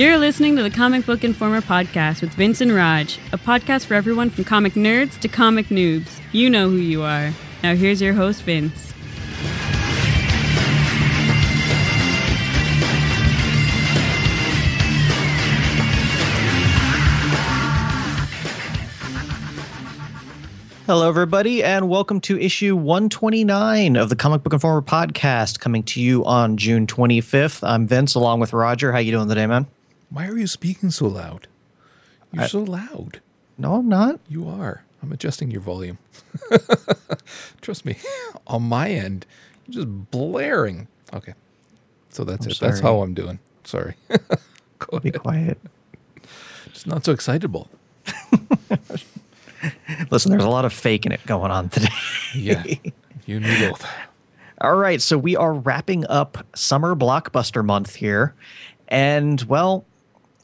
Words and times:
You're 0.00 0.16
listening 0.16 0.56
to 0.56 0.62
the 0.62 0.70
Comic 0.70 1.04
Book 1.04 1.24
Informer 1.24 1.60
podcast 1.60 2.22
with 2.22 2.32
Vince 2.32 2.62
and 2.62 2.74
Raj, 2.74 3.18
a 3.34 3.36
podcast 3.36 3.84
for 3.84 3.92
everyone 3.92 4.30
from 4.30 4.44
comic 4.44 4.72
nerds 4.72 5.20
to 5.20 5.28
comic 5.28 5.66
noobs. 5.66 6.22
You 6.32 6.48
know 6.48 6.70
who 6.70 6.76
you 6.76 7.02
are. 7.02 7.34
Now, 7.62 7.74
here's 7.74 8.00
your 8.00 8.14
host, 8.14 8.40
Vince. 8.44 8.94
Hello, 20.86 21.10
everybody, 21.10 21.62
and 21.62 21.90
welcome 21.90 22.22
to 22.22 22.40
issue 22.40 22.74
129 22.74 23.96
of 23.96 24.08
the 24.08 24.16
Comic 24.16 24.42
Book 24.42 24.54
Informer 24.54 24.80
podcast, 24.80 25.60
coming 25.60 25.82
to 25.82 26.00
you 26.00 26.24
on 26.24 26.56
June 26.56 26.86
25th. 26.86 27.62
I'm 27.62 27.86
Vince, 27.86 28.14
along 28.14 28.40
with 28.40 28.54
Roger. 28.54 28.92
How 28.92 28.98
you 28.98 29.12
doing 29.12 29.28
today, 29.28 29.46
man? 29.46 29.66
Why 30.10 30.26
are 30.26 30.36
you 30.36 30.46
speaking 30.46 30.90
so 30.90 31.06
loud? 31.06 31.46
You're 32.32 32.44
I- 32.44 32.48
so 32.48 32.60
loud. 32.62 33.20
No, 33.58 33.74
I'm 33.74 33.88
not. 33.88 34.20
You 34.28 34.48
are. 34.48 34.84
I'm 35.02 35.12
adjusting 35.12 35.50
your 35.50 35.60
volume. 35.60 35.98
Trust 37.60 37.84
me. 37.84 37.96
On 38.46 38.62
my 38.62 38.90
end, 38.90 39.26
you're 39.66 39.84
just 39.84 40.10
blaring. 40.10 40.88
Okay. 41.12 41.34
So 42.10 42.24
that's 42.24 42.44
I'm 42.46 42.52
it. 42.52 42.58
That's 42.60 42.80
how 42.80 43.02
I'm 43.02 43.14
doing. 43.14 43.38
Sorry. 43.64 43.94
Go 44.78 44.98
Be 44.98 45.10
ahead. 45.10 45.20
quiet. 45.20 45.58
Just 46.72 46.86
not 46.86 47.04
so 47.04 47.12
excitable. 47.12 47.68
Listen, 50.10 50.30
there's 50.30 50.44
a 50.44 50.48
lot 50.48 50.64
of 50.64 50.72
fake 50.72 51.04
in 51.06 51.12
it 51.12 51.24
going 51.26 51.50
on 51.50 51.68
today. 51.68 51.88
Yeah. 52.34 52.64
you 53.26 53.36
and 53.36 53.44
me 53.44 53.68
both. 53.68 53.84
All 54.62 54.76
right, 54.76 55.00
so 55.02 55.18
we 55.18 55.36
are 55.36 55.52
wrapping 55.52 56.06
up 56.06 56.46
summer 56.54 56.94
blockbuster 56.94 57.64
month 57.64 57.94
here. 57.96 58.34
And, 58.88 59.40
well, 59.42 59.84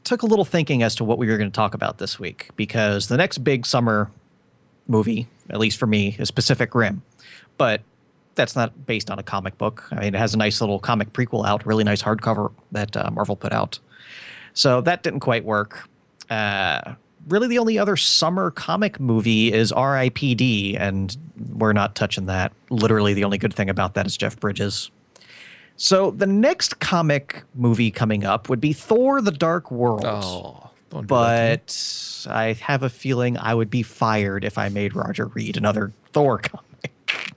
took 0.07 0.21
a 0.21 0.25
little 0.25 0.45
thinking 0.45 0.83
as 0.83 0.95
to 0.95 1.03
what 1.03 1.17
we 1.17 1.27
were 1.27 1.37
going 1.37 1.51
to 1.51 1.55
talk 1.55 1.73
about 1.73 1.97
this 1.97 2.17
week 2.17 2.49
because 2.55 3.09
the 3.09 3.17
next 3.17 3.39
big 3.39 3.65
summer 3.65 4.09
movie, 4.87 5.27
at 5.49 5.59
least 5.59 5.77
for 5.77 5.85
me, 5.85 6.15
is 6.17 6.31
Pacific 6.31 6.73
Rim. 6.73 7.01
But 7.57 7.81
that's 8.35 8.55
not 8.55 8.85
based 8.85 9.11
on 9.11 9.19
a 9.19 9.23
comic 9.23 9.57
book. 9.57 9.85
I 9.91 9.95
mean, 9.95 10.15
it 10.15 10.17
has 10.17 10.33
a 10.33 10.37
nice 10.37 10.61
little 10.61 10.79
comic 10.79 11.11
prequel 11.11 11.45
out, 11.45 11.65
really 11.65 11.83
nice 11.83 12.01
hardcover 12.01 12.53
that 12.71 12.95
uh, 12.95 13.11
Marvel 13.11 13.35
put 13.35 13.51
out. 13.51 13.79
So 14.53 14.79
that 14.81 15.03
didn't 15.03 15.19
quite 15.19 15.43
work. 15.43 15.89
Uh, 16.29 16.93
really, 17.27 17.49
the 17.49 17.59
only 17.59 17.77
other 17.77 17.97
summer 17.97 18.49
comic 18.51 19.01
movie 19.01 19.51
is 19.51 19.73
R.I.P.D., 19.73 20.77
and 20.77 21.17
we're 21.53 21.73
not 21.73 21.95
touching 21.95 22.27
that. 22.27 22.53
Literally, 22.69 23.13
the 23.13 23.25
only 23.25 23.37
good 23.37 23.53
thing 23.53 23.69
about 23.69 23.93
that 23.95 24.05
is 24.05 24.15
Jeff 24.15 24.39
Bridges. 24.39 24.89
So 25.77 26.11
the 26.11 26.25
next 26.27 26.79
comic 26.79 27.43
movie 27.55 27.91
coming 27.91 28.25
up 28.25 28.49
would 28.49 28.59
be 28.59 28.73
Thor: 28.73 29.21
The 29.21 29.31
Dark 29.31 29.69
World. 29.71 30.03
Oh, 30.05 30.69
don't 30.89 31.07
do 31.07 31.15
that 31.15 31.67
to 31.67 31.69
me. 31.69 32.27
but 32.27 32.27
I 32.35 32.53
have 32.53 32.83
a 32.83 32.89
feeling 32.89 33.37
I 33.37 33.53
would 33.53 33.69
be 33.69 33.83
fired 33.83 34.43
if 34.43 34.57
I 34.57 34.69
made 34.69 34.95
Roger 34.95 35.27
read 35.27 35.55
another 35.57 35.93
Thor 36.13 36.39
comic. 36.39 36.63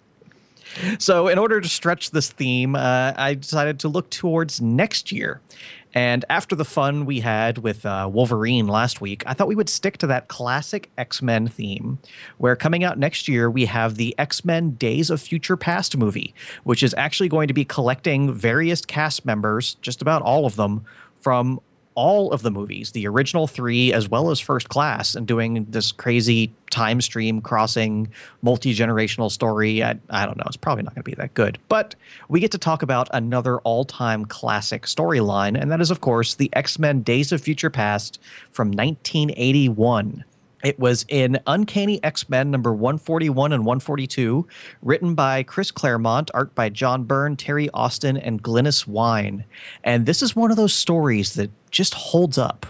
So, 0.98 1.26
in 1.26 1.36
order 1.36 1.60
to 1.60 1.68
stretch 1.68 2.12
this 2.12 2.30
theme, 2.30 2.76
uh, 2.76 3.12
I 3.16 3.34
decided 3.34 3.80
to 3.80 3.88
look 3.88 4.08
towards 4.08 4.60
next 4.60 5.10
year. 5.10 5.40
And 5.92 6.24
after 6.30 6.54
the 6.54 6.64
fun 6.64 7.04
we 7.04 7.20
had 7.20 7.58
with 7.58 7.84
uh, 7.84 8.08
Wolverine 8.12 8.68
last 8.68 9.00
week, 9.00 9.24
I 9.26 9.34
thought 9.34 9.48
we 9.48 9.56
would 9.56 9.68
stick 9.68 9.98
to 9.98 10.06
that 10.08 10.28
classic 10.28 10.90
X 10.96 11.20
Men 11.20 11.48
theme, 11.48 11.98
where 12.38 12.54
coming 12.54 12.84
out 12.84 12.98
next 12.98 13.26
year, 13.26 13.50
we 13.50 13.64
have 13.66 13.96
the 13.96 14.14
X 14.18 14.44
Men 14.44 14.70
Days 14.72 15.10
of 15.10 15.20
Future 15.20 15.56
Past 15.56 15.96
movie, 15.96 16.34
which 16.64 16.82
is 16.82 16.94
actually 16.96 17.28
going 17.28 17.48
to 17.48 17.54
be 17.54 17.64
collecting 17.64 18.32
various 18.32 18.84
cast 18.84 19.24
members, 19.24 19.74
just 19.82 20.00
about 20.00 20.22
all 20.22 20.46
of 20.46 20.56
them, 20.56 20.84
from 21.20 21.60
all 22.00 22.32
of 22.32 22.40
the 22.40 22.50
movies, 22.50 22.92
the 22.92 23.06
original 23.06 23.46
three 23.46 23.92
as 23.92 24.08
well 24.08 24.30
as 24.30 24.40
First 24.40 24.70
Class, 24.70 25.14
and 25.14 25.26
doing 25.26 25.66
this 25.68 25.92
crazy 25.92 26.50
time 26.70 26.98
stream 27.02 27.42
crossing 27.42 28.08
multi 28.40 28.74
generational 28.74 29.30
story. 29.30 29.84
I, 29.84 29.98
I 30.08 30.24
don't 30.24 30.38
know. 30.38 30.44
It's 30.46 30.56
probably 30.56 30.82
not 30.82 30.94
going 30.94 31.02
to 31.02 31.10
be 31.10 31.14
that 31.16 31.34
good. 31.34 31.58
But 31.68 31.94
we 32.30 32.40
get 32.40 32.52
to 32.52 32.58
talk 32.58 32.80
about 32.80 33.10
another 33.12 33.58
all 33.58 33.84
time 33.84 34.24
classic 34.24 34.84
storyline, 34.84 35.60
and 35.60 35.70
that 35.70 35.82
is, 35.82 35.90
of 35.90 36.00
course, 36.00 36.36
the 36.36 36.48
X 36.54 36.78
Men 36.78 37.02
Days 37.02 37.32
of 37.32 37.42
Future 37.42 37.68
Past 37.68 38.18
from 38.50 38.68
1981. 38.68 40.24
It 40.62 40.78
was 40.78 41.04
in 41.08 41.38
Uncanny 41.46 42.02
X 42.04 42.28
Men 42.28 42.50
number 42.50 42.72
141 42.72 43.52
and 43.52 43.64
142, 43.64 44.46
written 44.82 45.14
by 45.14 45.42
Chris 45.42 45.70
Claremont, 45.70 46.30
art 46.34 46.54
by 46.54 46.68
John 46.68 47.04
Byrne, 47.04 47.36
Terry 47.36 47.70
Austin, 47.70 48.16
and 48.16 48.42
Glynis 48.42 48.86
Wein. 48.86 49.44
And 49.84 50.06
this 50.06 50.22
is 50.22 50.36
one 50.36 50.50
of 50.50 50.56
those 50.56 50.74
stories 50.74 51.34
that 51.34 51.50
just 51.70 51.94
holds 51.94 52.36
up. 52.38 52.66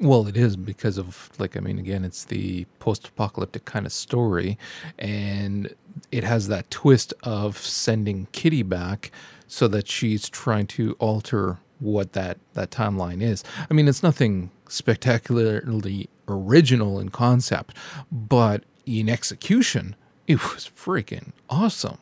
Well, 0.00 0.26
it 0.26 0.36
is 0.36 0.56
because 0.56 0.98
of 0.98 1.30
like 1.38 1.56
I 1.56 1.60
mean, 1.60 1.78
again, 1.78 2.04
it's 2.04 2.24
the 2.24 2.66
post-apocalyptic 2.78 3.64
kind 3.64 3.86
of 3.86 3.92
story, 3.92 4.58
and 4.98 5.74
it 6.10 6.24
has 6.24 6.48
that 6.48 6.70
twist 6.70 7.14
of 7.22 7.56
sending 7.58 8.26
Kitty 8.32 8.62
back 8.62 9.10
so 9.48 9.68
that 9.68 9.88
she's 9.88 10.28
trying 10.28 10.66
to 10.66 10.96
alter 10.98 11.58
what 11.78 12.12
that 12.12 12.38
that 12.54 12.70
timeline 12.70 13.22
is. 13.22 13.42
I 13.70 13.74
mean, 13.74 13.88
it's 13.88 14.02
nothing 14.02 14.50
spectacularly 14.68 16.08
original 16.28 16.98
in 16.98 17.08
concept, 17.10 17.76
but 18.10 18.64
in 18.84 19.08
execution, 19.08 19.96
it 20.26 20.42
was 20.42 20.70
freaking 20.76 21.32
awesome. 21.48 21.98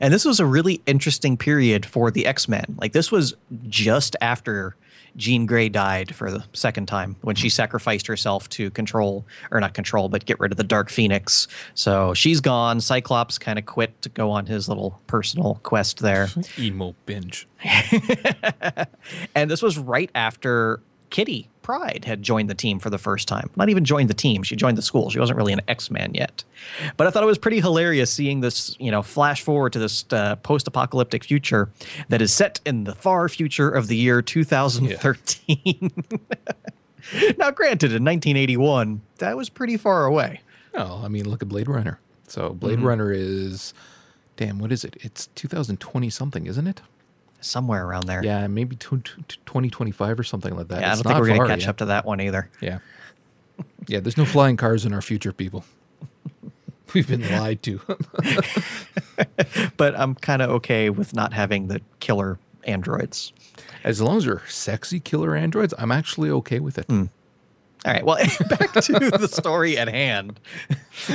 And 0.00 0.12
this 0.12 0.24
was 0.24 0.40
a 0.40 0.46
really 0.46 0.82
interesting 0.86 1.36
period 1.36 1.86
for 1.86 2.10
the 2.10 2.26
X 2.26 2.48
Men. 2.48 2.76
Like, 2.78 2.92
this 2.92 3.10
was 3.10 3.34
just 3.68 4.16
after 4.20 4.76
Jean 5.16 5.46
Grey 5.46 5.68
died 5.68 6.14
for 6.14 6.30
the 6.30 6.44
second 6.52 6.86
time 6.86 7.16
when 7.22 7.34
she 7.34 7.48
sacrificed 7.48 8.06
herself 8.06 8.48
to 8.50 8.70
control, 8.70 9.26
or 9.50 9.60
not 9.60 9.74
control, 9.74 10.08
but 10.08 10.24
get 10.24 10.38
rid 10.38 10.52
of 10.52 10.58
the 10.58 10.64
Dark 10.64 10.90
Phoenix. 10.90 11.48
So 11.74 12.14
she's 12.14 12.40
gone. 12.40 12.80
Cyclops 12.80 13.38
kind 13.38 13.58
of 13.58 13.66
quit 13.66 14.00
to 14.02 14.08
go 14.08 14.30
on 14.30 14.46
his 14.46 14.68
little 14.68 15.00
personal 15.06 15.60
quest 15.62 15.98
there. 15.98 16.28
Emo 16.58 16.94
binge. 17.06 17.48
and 19.34 19.50
this 19.50 19.62
was 19.62 19.78
right 19.78 20.10
after 20.14 20.80
Kitty 21.10 21.48
Pryde 21.62 22.04
had 22.06 22.22
joined 22.22 22.48
the 22.48 22.54
team 22.54 22.78
for 22.78 22.88
the 22.90 22.98
first 22.98 23.28
time. 23.28 23.50
Not 23.56 23.68
even 23.68 23.84
joined 23.84 24.08
the 24.08 24.14
team; 24.14 24.42
she 24.42 24.56
joined 24.56 24.78
the 24.78 24.82
school. 24.82 25.10
She 25.10 25.18
wasn't 25.18 25.36
really 25.36 25.52
an 25.52 25.60
X 25.68 25.90
Man 25.90 26.12
yet. 26.14 26.44
But 26.96 27.06
I 27.06 27.10
thought 27.10 27.22
it 27.22 27.26
was 27.26 27.38
pretty 27.38 27.60
hilarious 27.60 28.12
seeing 28.12 28.40
this, 28.40 28.74
you 28.78 28.90
know, 28.90 29.02
flash 29.02 29.42
forward 29.42 29.72
to 29.74 29.78
this 29.78 30.04
uh, 30.10 30.36
post-apocalyptic 30.36 31.24
future 31.24 31.70
that 32.08 32.22
is 32.22 32.32
set 32.32 32.60
in 32.64 32.84
the 32.84 32.94
far 32.94 33.28
future 33.28 33.68
of 33.68 33.86
the 33.88 33.96
year 33.96 34.22
2013. 34.22 35.92
now, 37.38 37.50
granted, 37.50 37.92
in 37.92 38.04
1981, 38.04 39.00
that 39.18 39.36
was 39.36 39.48
pretty 39.48 39.76
far 39.76 40.06
away. 40.06 40.40
No, 40.74 41.00
I 41.04 41.08
mean, 41.08 41.28
look 41.28 41.42
at 41.42 41.48
Blade 41.48 41.68
Runner. 41.68 42.00
So 42.26 42.50
Blade 42.50 42.78
Mm-hmm. 42.78 42.86
Runner 42.86 43.12
is, 43.12 43.72
damn, 44.36 44.58
what 44.58 44.70
is 44.72 44.84
it? 44.84 44.96
It's 45.00 45.28
2020 45.34 46.10
something, 46.10 46.46
isn't 46.46 46.66
it? 46.66 46.80
Somewhere 47.40 47.86
around 47.86 48.06
there. 48.06 48.22
Yeah, 48.24 48.46
maybe 48.48 48.76
tw- 48.76 49.04
tw- 49.04 49.38
2025 49.46 50.18
or 50.18 50.22
something 50.24 50.54
like 50.56 50.68
that. 50.68 50.80
Yeah, 50.80 50.92
I 50.92 50.94
don't 50.94 51.04
think 51.04 51.18
we're 51.20 51.26
going 51.28 51.40
to 51.42 51.46
catch 51.46 51.60
yet. 51.60 51.68
up 51.68 51.76
to 51.78 51.84
that 51.86 52.04
one 52.04 52.20
either. 52.20 52.50
Yeah. 52.60 52.78
Yeah, 53.88 54.00
there's 54.00 54.16
no 54.18 54.24
flying 54.26 54.56
cars 54.56 54.84
in 54.84 54.92
our 54.92 55.00
future, 55.00 55.32
people. 55.32 55.64
We've 56.94 57.08
been 57.08 57.22
lied 57.38 57.62
to. 57.64 57.80
But 59.76 59.98
I'm 59.98 60.14
kind 60.14 60.42
of 60.42 60.50
okay 60.50 60.90
with 60.90 61.14
not 61.14 61.32
having 61.32 61.68
the 61.68 61.80
killer 62.00 62.38
androids. 62.64 63.32
as 63.84 64.00
long 64.00 64.18
as 64.18 64.24
they're 64.26 64.42
sexy 64.48 65.00
killer 65.00 65.34
androids, 65.34 65.74
I'm 65.78 65.90
actually 65.90 66.30
okay 66.30 66.60
with 66.60 66.78
it. 66.78 66.86
Hmm. 66.86 67.04
All 67.84 67.92
right. 67.92 68.04
Well, 68.04 68.16
back 68.48 68.72
to 68.72 68.92
the 68.92 69.28
story 69.28 69.78
at 69.78 69.88
hand. 69.88 70.40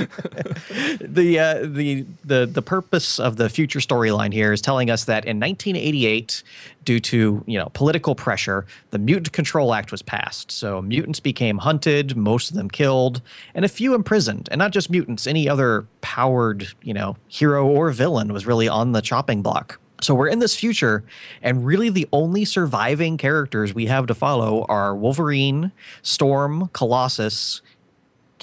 the 1.02 1.40
uh, 1.40 1.68
the 1.68 2.06
the 2.24 2.46
the 2.46 2.62
purpose 2.62 3.20
of 3.20 3.36
the 3.36 3.50
future 3.50 3.80
storyline 3.80 4.32
here 4.32 4.54
is 4.54 4.62
telling 4.62 4.90
us 4.90 5.04
that 5.06 5.26
in 5.26 5.40
1988, 5.40 6.42
due 6.86 7.00
to 7.02 7.44
you 7.46 7.60
know 7.60 7.70
political 7.74 8.16
pressure, 8.16 8.66
the 8.92 9.00
Mutant 9.00 9.34
Control 9.34 9.74
Act 9.74 9.92
was 9.92 10.02
passed. 10.02 10.52
So 10.52 10.82
mutants 10.82 11.20
became 11.20 11.58
hunted, 11.58 12.16
most 12.16 12.50
of 12.50 12.56
them 12.56 12.70
killed, 12.70 13.22
and 13.54 13.66
a 13.66 13.70
few 13.70 13.94
imprisoned. 13.94 14.48
And 14.50 14.60
not 14.60 14.72
just 14.72 14.90
mutants, 14.90 15.28
any 15.28 15.50
other 15.50 15.86
powered 16.00 16.68
you 16.82 16.94
know 16.94 17.18
hero 17.28 17.68
or 17.68 17.92
villain 17.92 18.32
was 18.32 18.46
really 18.46 18.70
on 18.70 18.94
the 18.94 19.02
chopping 19.02 19.42
block. 19.42 19.80
So 20.04 20.14
we're 20.14 20.28
in 20.28 20.40
this 20.40 20.54
future, 20.56 21.06
and 21.42 21.66
really 21.66 21.90
the 21.90 22.10
only 22.12 22.44
surviving 22.44 23.18
characters 23.18 23.74
we 23.74 23.86
have 23.86 24.06
to 24.08 24.14
follow 24.14 24.66
are 24.68 24.94
Wolverine, 24.94 25.72
Storm, 26.02 26.70
Colossus, 26.74 27.62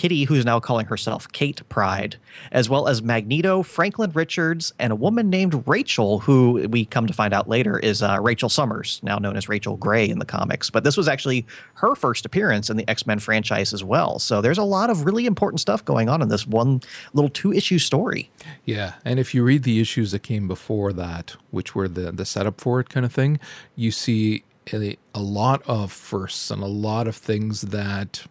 Kitty, 0.01 0.25
who's 0.25 0.47
now 0.47 0.59
calling 0.59 0.87
herself 0.87 1.31
Kate 1.31 1.61
Pryde, 1.69 2.17
as 2.53 2.71
well 2.71 2.89
as 2.89 3.03
Magneto, 3.03 3.63
Franklin 3.63 4.11
Richards, 4.13 4.73
and 4.79 4.95
a 4.95 4.97
woman 4.97 5.29
named 5.29 5.63
Rachel, 5.67 6.21
who 6.21 6.67
we 6.71 6.87
come 6.87 7.07
to 7.07 7.13
find 7.13 7.35
out 7.35 7.51
later 7.51 7.79
is 7.79 8.03
uh, 8.03 8.17
Rachel 8.19 8.49
Summers, 8.49 8.99
now 9.03 9.19
known 9.19 9.37
as 9.37 9.47
Rachel 9.47 9.77
Gray 9.77 10.09
in 10.09 10.19
the 10.19 10.25
comics. 10.25 10.71
But 10.71 10.85
this 10.85 10.97
was 10.97 11.07
actually 11.07 11.47
her 11.75 11.95
first 11.95 12.25
appearance 12.25 12.71
in 12.71 12.79
the 12.79 12.89
X 12.89 13.07
Men 13.07 13.19
franchise 13.19 13.75
as 13.75 13.85
well. 13.85 14.19
So 14.19 14.41
there's 14.41 14.57
a 14.57 14.63
lot 14.65 14.89
of 14.89 15.05
really 15.05 15.27
important 15.27 15.61
stuff 15.61 15.85
going 15.85 16.09
on 16.09 16.23
in 16.23 16.31
this 16.31 16.47
one 16.47 16.81
little 17.13 17.29
two 17.29 17.53
issue 17.53 17.79
story. 17.79 18.31
Yeah, 18.65 18.95
and 19.05 19.21
if 19.21 19.35
you 19.35 19.45
read 19.45 19.65
the 19.65 19.83
issues 19.83 20.13
that 20.13 20.23
came 20.23 20.49
before 20.49 20.95
that, 20.95 21.37
which 21.51 21.75
were 21.75 21.89
the 21.89 22.11
the 22.11 22.25
setup 22.25 22.59
for 22.59 22.81
it 22.81 22.89
kind 22.89 23.05
of 23.05 23.13
thing, 23.13 23.39
you 23.77 23.91
see 23.91 24.45
a, 24.73 24.97
a 25.15 25.21
lot 25.21 25.61
of 25.67 25.93
firsts 25.93 26.51
and 26.51 26.63
a 26.63 26.67
lot 26.67 27.07
of 27.07 27.15
things 27.15 27.61
that 27.61 28.25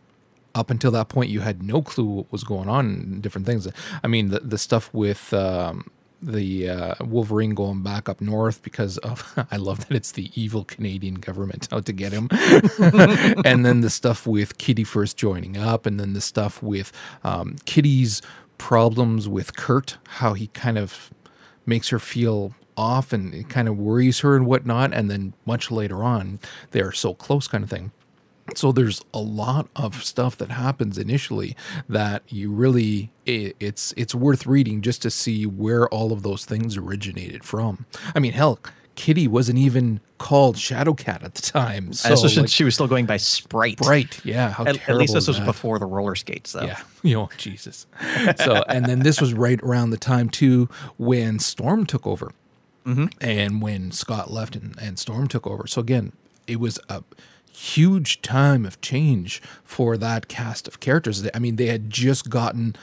up 0.56 0.70
until 0.70 0.92
that 0.92 1.10
point 1.10 1.30
you 1.30 1.42
had 1.42 1.64
no 1.64 1.82
clue 1.82 2.06
what 2.06 2.32
was 2.32 2.44
going 2.44 2.70
on 2.70 3.22
different 3.22 3.46
things. 3.48 3.68
I 4.04 4.08
mean, 4.08 4.30
the 4.30 4.40
the 4.40 4.58
stuff 4.58 4.94
with 4.94 5.34
um, 5.34 5.90
the 6.22 6.70
uh, 6.70 6.96
Wolverine 7.02 7.54
going 7.54 7.82
back 7.82 8.10
up 8.10 8.20
north 8.22 8.62
because 8.62 8.98
of 9.00 9.34
I 9.52 9.58
love 9.58 9.88
that 9.88 9.96
it's 9.96 10.12
the 10.12 10.32
evil 10.40 10.64
Canadian 10.64 11.16
government 11.16 11.68
out 11.72 11.86
to 11.86 11.94
get 11.94 12.12
him, 12.12 12.30
and 13.46 13.66
then 13.66 13.82
the 13.82 13.90
stuff 13.90 14.28
with 14.28 14.58
Kitty 14.58 14.84
first 14.84 15.18
joining 15.18 15.58
up, 15.58 15.86
and 15.86 16.00
then 16.00 16.14
the 16.14 16.22
stuff 16.22 16.62
with 16.62 16.92
um, 17.24 17.56
Kitty's 17.66 18.22
problems 18.58 19.28
with 19.28 19.56
Kurt, 19.56 19.98
how 20.08 20.34
he 20.34 20.48
kind 20.48 20.78
of 20.78 21.12
makes 21.66 21.90
her 21.90 22.00
feel 22.00 22.54
off 22.76 23.12
and 23.12 23.34
it 23.34 23.50
kind 23.50 23.68
of 23.68 23.78
worries 23.78 24.22
her 24.22 24.36
and 24.36 24.46
whatnot, 24.46 24.94
and 24.94 25.10
then 25.10 25.34
much 25.46 25.70
later 25.70 26.04
on 26.04 26.40
they 26.72 26.82
are 26.82 26.92
so 26.92 27.14
close, 27.14 27.48
kind 27.48 27.64
of 27.64 27.70
thing. 27.70 27.92
So 28.56 28.72
there's 28.72 29.02
a 29.14 29.20
lot 29.20 29.68
of 29.76 30.04
stuff 30.04 30.38
that 30.38 30.52
happens 30.52 30.98
initially 30.98 31.56
that 31.88 32.24
you 32.28 32.52
really 32.52 33.12
it, 33.26 33.56
it's 33.60 33.94
it's 33.98 34.16
worth 34.16 34.46
reading 34.46 34.82
just 34.82 35.02
to 35.04 35.10
see 35.10 35.46
where 35.46 35.88
all 35.90 36.12
of 36.12 36.24
those 36.24 36.46
things 36.46 36.78
originated 36.78 37.44
from. 37.44 37.86
I 38.16 38.20
mean, 38.20 38.34
hell, 38.34 38.60
Kitty 39.00 39.30
wasn't 39.30 39.58
even 39.58 40.02
called 40.18 40.58
Shadowcat 40.58 41.24
at 41.24 41.34
the 41.34 41.42
time. 41.42 41.94
So, 41.94 42.14
like, 42.14 42.50
she 42.50 42.66
was 42.66 42.74
still 42.74 42.88
going 42.88 43.06
by 43.06 43.16
Sprite. 43.16 43.80
right, 43.82 44.20
yeah. 44.26 44.54
At, 44.60 44.90
at 44.90 44.98
least 44.98 45.14
this 45.14 45.26
was 45.26 45.38
that? 45.38 45.46
before 45.46 45.80
the 45.80 45.86
roller 45.86 46.16
skates, 46.16 46.52
though. 46.52 46.66
Yeah, 46.66 46.82
you 47.04 47.16
know, 47.16 47.30
Jesus. 47.38 47.88
So, 48.38 48.64
and 48.68 48.86
then 48.86 49.00
this 49.00 49.22
was 49.22 49.34
right 49.34 49.60
around 49.62 49.92
the 49.92 49.98
time 49.98 50.30
too 50.30 50.68
when 50.98 51.40
Storm 51.40 51.86
took 51.86 52.06
over, 52.06 52.34
mm-hmm. 52.86 53.06
and 53.22 53.62
when 53.62 53.92
Scott 53.92 54.32
left 54.32 54.58
and, 54.58 54.78
and 54.82 55.00
Storm 55.00 55.30
took 55.30 55.48
over. 55.48 55.66
So 55.66 55.80
again, 55.80 56.12
it 56.46 56.60
was 56.60 56.78
a 56.90 57.02
huge 57.52 58.22
time 58.22 58.66
of 58.66 58.80
change 58.82 59.42
for 59.64 59.98
that 59.98 60.28
cast 60.28 60.68
of 60.68 60.80
characters. 60.80 61.28
I 61.34 61.40
mean, 61.40 61.56
they 61.56 61.68
had 61.68 61.90
just 61.90 62.30
gotten. 62.30 62.76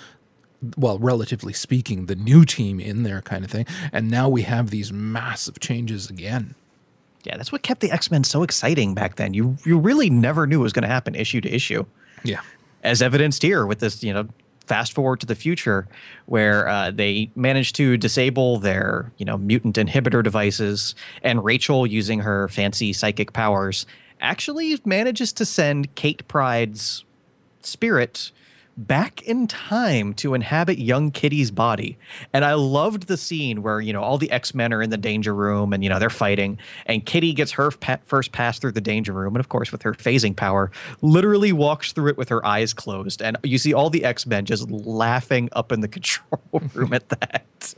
Well, 0.77 0.99
relatively 0.99 1.53
speaking, 1.53 2.07
the 2.07 2.15
new 2.15 2.45
team 2.45 2.81
in 2.81 3.03
there, 3.03 3.21
kind 3.21 3.45
of 3.45 3.51
thing, 3.51 3.67
and 3.93 4.11
now 4.11 4.29
we 4.29 4.43
have 4.43 4.71
these 4.71 4.91
massive 4.93 5.61
changes 5.61 6.09
again. 6.09 6.55
Yeah, 7.25 7.37
that's 7.37 7.53
what 7.53 7.63
kept 7.63 7.81
the 7.81 7.91
X 7.91 8.11
Men 8.11 8.25
so 8.25 8.43
exciting 8.43 8.95
back 8.95 9.17
then. 9.17 9.35
You 9.35 9.59
you 9.67 9.79
really 9.79 10.09
never 10.09 10.47
knew 10.47 10.61
it 10.61 10.63
was 10.63 10.73
going 10.73 10.85
to 10.85 10.89
happen 10.89 11.15
issue 11.15 11.41
to 11.43 11.55
issue. 11.55 11.85
Yeah, 12.25 12.41
as 12.83 13.03
evidenced 13.03 13.43
here 13.43 13.67
with 13.67 13.81
this, 13.81 14.03
you 14.03 14.15
know, 14.15 14.29
fast 14.67 14.93
forward 14.95 15.21
to 15.21 15.27
the 15.27 15.35
future 15.35 15.87
where 16.25 16.69
uh, 16.69 16.91
they 16.91 17.31
managed 17.37 17.77
to 17.77 17.97
disable 17.97 18.59
their, 18.59 19.13
you 19.19 19.27
know, 19.27 19.37
mutant 19.37 19.77
inhibitor 19.77 20.23
devices, 20.23 20.95
and 21.23 21.45
Rachel, 21.45 21.87
using 21.87 22.21
her 22.21 22.49
fancy 22.49 22.93
psychic 22.93 23.33
powers, 23.33 23.87
actually 24.21 24.79
manages 24.85 25.33
to 25.35 25.45
send 25.45 25.95
Kate 25.95 26.27
Pryde's 26.29 27.05
spirit 27.61 28.33
back 28.77 29.23
in 29.23 29.47
time 29.47 30.13
to 30.13 30.35
inhabit 30.35 30.79
young 30.79 31.11
Kitty's 31.11 31.51
body. 31.51 31.97
And 32.33 32.45
I 32.45 32.55
loved 32.55 33.07
the 33.07 33.17
scene 33.17 33.63
where, 33.63 33.81
you 33.81 33.93
know, 33.93 34.03
all 34.03 34.19
the 34.19 34.31
X-Men 34.31 34.73
are 34.73 34.83
in 34.83 34.91
the 34.91 34.99
danger 34.99 35.35
room 35.35 35.73
and, 35.73 35.83
you 35.83 35.89
know, 35.89 35.99
they're 35.99 36.11
fighting 36.11 36.59
and 36.85 37.05
Kitty 37.05 37.33
gets 37.33 37.53
her 37.53 37.71
pa- 37.71 37.99
first 38.05 38.33
pass 38.33 38.59
through 38.59 38.73
the 38.73 38.81
danger 38.81 39.13
room. 39.13 39.35
And 39.35 39.41
of 39.41 39.49
course, 39.49 39.73
with 39.73 39.83
her 39.83 39.95
phasing 39.95 40.37
power, 40.37 40.71
literally 41.01 41.53
walks 41.53 41.93
through 41.93 42.11
it 42.11 42.17
with 42.19 42.29
her 42.29 42.45
eyes 42.45 42.75
closed. 42.75 43.23
And 43.23 43.39
you 43.43 43.59
see 43.59 43.73
all 43.73 43.89
the 43.89 44.05
X-Men 44.05 44.45
just 44.45 44.71
laughing 44.71 45.49
up 45.53 45.73
in 45.73 45.81
the 45.81 45.89
control 45.97 46.63
room 46.75 46.93
at 46.93 47.09
that. 47.09 47.75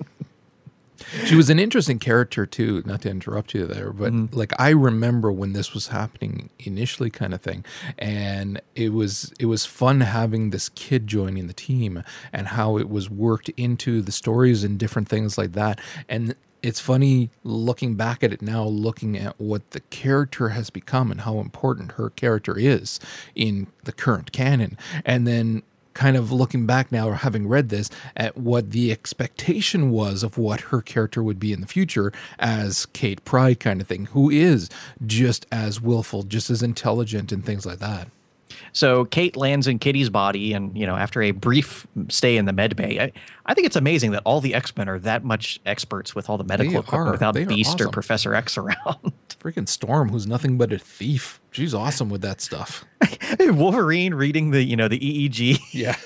She 1.24 1.34
was 1.34 1.50
an 1.50 1.58
interesting 1.58 1.98
character 1.98 2.46
too 2.46 2.82
not 2.86 3.02
to 3.02 3.10
interrupt 3.10 3.54
you 3.54 3.66
there 3.66 3.92
but 3.92 4.12
mm-hmm. 4.12 4.34
like 4.36 4.52
i 4.58 4.70
remember 4.70 5.30
when 5.30 5.52
this 5.52 5.72
was 5.72 5.88
happening 5.88 6.50
initially 6.58 7.10
kind 7.10 7.34
of 7.34 7.40
thing 7.40 7.64
and 7.98 8.60
it 8.74 8.92
was 8.92 9.32
it 9.38 9.46
was 9.46 9.64
fun 9.64 10.00
having 10.00 10.50
this 10.50 10.68
kid 10.70 11.06
joining 11.06 11.46
the 11.46 11.52
team 11.52 12.02
and 12.32 12.48
how 12.48 12.76
it 12.76 12.88
was 12.88 13.08
worked 13.10 13.48
into 13.50 14.02
the 14.02 14.12
stories 14.12 14.64
and 14.64 14.78
different 14.78 15.08
things 15.08 15.38
like 15.38 15.52
that 15.52 15.80
and 16.08 16.34
it's 16.62 16.80
funny 16.80 17.30
looking 17.44 17.94
back 17.94 18.24
at 18.24 18.32
it 18.32 18.42
now 18.42 18.64
looking 18.64 19.16
at 19.16 19.38
what 19.40 19.70
the 19.70 19.80
character 19.80 20.50
has 20.50 20.70
become 20.70 21.10
and 21.10 21.20
how 21.20 21.38
important 21.38 21.92
her 21.92 22.10
character 22.10 22.58
is 22.58 22.98
in 23.34 23.66
the 23.84 23.92
current 23.92 24.32
canon 24.32 24.76
and 25.04 25.26
then 25.26 25.62
kind 25.98 26.16
of 26.16 26.30
looking 26.30 26.64
back 26.64 26.92
now 26.92 27.08
or 27.08 27.16
having 27.16 27.48
read 27.48 27.70
this 27.70 27.90
at 28.16 28.36
what 28.36 28.70
the 28.70 28.92
expectation 28.92 29.90
was 29.90 30.22
of 30.22 30.38
what 30.38 30.60
her 30.60 30.80
character 30.80 31.24
would 31.24 31.40
be 31.40 31.52
in 31.52 31.60
the 31.60 31.66
future 31.66 32.12
as 32.38 32.86
Kate 32.86 33.24
Pryde 33.24 33.58
kind 33.58 33.80
of 33.80 33.88
thing, 33.88 34.06
who 34.06 34.30
is 34.30 34.70
just 35.04 35.44
as 35.50 35.80
willful, 35.80 36.22
just 36.22 36.50
as 36.50 36.62
intelligent 36.62 37.32
and 37.32 37.44
things 37.44 37.66
like 37.66 37.80
that. 37.80 38.06
So 38.72 39.04
Kate 39.06 39.36
lands 39.36 39.66
in 39.66 39.78
Kitty's 39.78 40.10
body, 40.10 40.52
and 40.52 40.76
you 40.76 40.86
know, 40.86 40.96
after 40.96 41.20
a 41.22 41.30
brief 41.32 41.86
stay 42.08 42.36
in 42.36 42.44
the 42.44 42.52
med 42.52 42.76
bay, 42.76 42.98
I, 43.00 43.12
I 43.46 43.54
think 43.54 43.66
it's 43.66 43.76
amazing 43.76 44.12
that 44.12 44.22
all 44.24 44.40
the 44.40 44.54
X 44.54 44.76
Men 44.76 44.88
are 44.88 44.98
that 45.00 45.24
much 45.24 45.60
experts 45.66 46.14
with 46.14 46.28
all 46.30 46.38
the 46.38 46.44
medical 46.44 46.72
They 46.72 46.78
equipment 46.78 47.08
are. 47.08 47.12
without 47.12 47.34
They 47.34 47.44
Beast 47.44 47.80
or. 47.80 47.88
Professor 47.88 48.34
X 48.34 48.56
around. 48.58 49.12
Freaking 49.40 49.68
Storm, 49.68 50.08
who's 50.08 50.26
nothing 50.26 50.58
but 50.58 50.72
a 50.72 50.78
thief. 50.78 51.40
She's 51.52 51.72
awesome 51.74 52.10
with 52.10 52.22
that 52.22 52.40
stuff. 52.40 52.84
Wolverine 53.40 54.14
reading 54.14 54.50
the 54.50 54.62
you 54.62 54.76
know 54.76 54.88
the 54.88 54.98
EEG, 54.98 55.60
Yeah. 55.72 55.96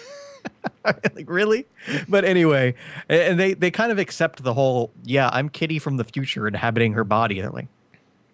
like 0.85 1.29
really? 1.29 1.67
But 2.09 2.25
anyway, 2.25 2.75
and 3.09 3.38
they 3.38 3.55
they 3.55 3.71
kind 3.71 3.93
of 3.93 3.99
accept 3.99 4.43
the 4.43 4.53
whole 4.55 4.91
yeah, 5.05 5.31
I'm 5.33 5.49
Kitty 5.49 5.79
from 5.79 5.97
the 5.97 6.05
future 6.05 6.47
inhabiting 6.49 6.93
her 6.95 7.05
body. 7.05 7.41
They're 7.41 7.50
like, 7.50 7.69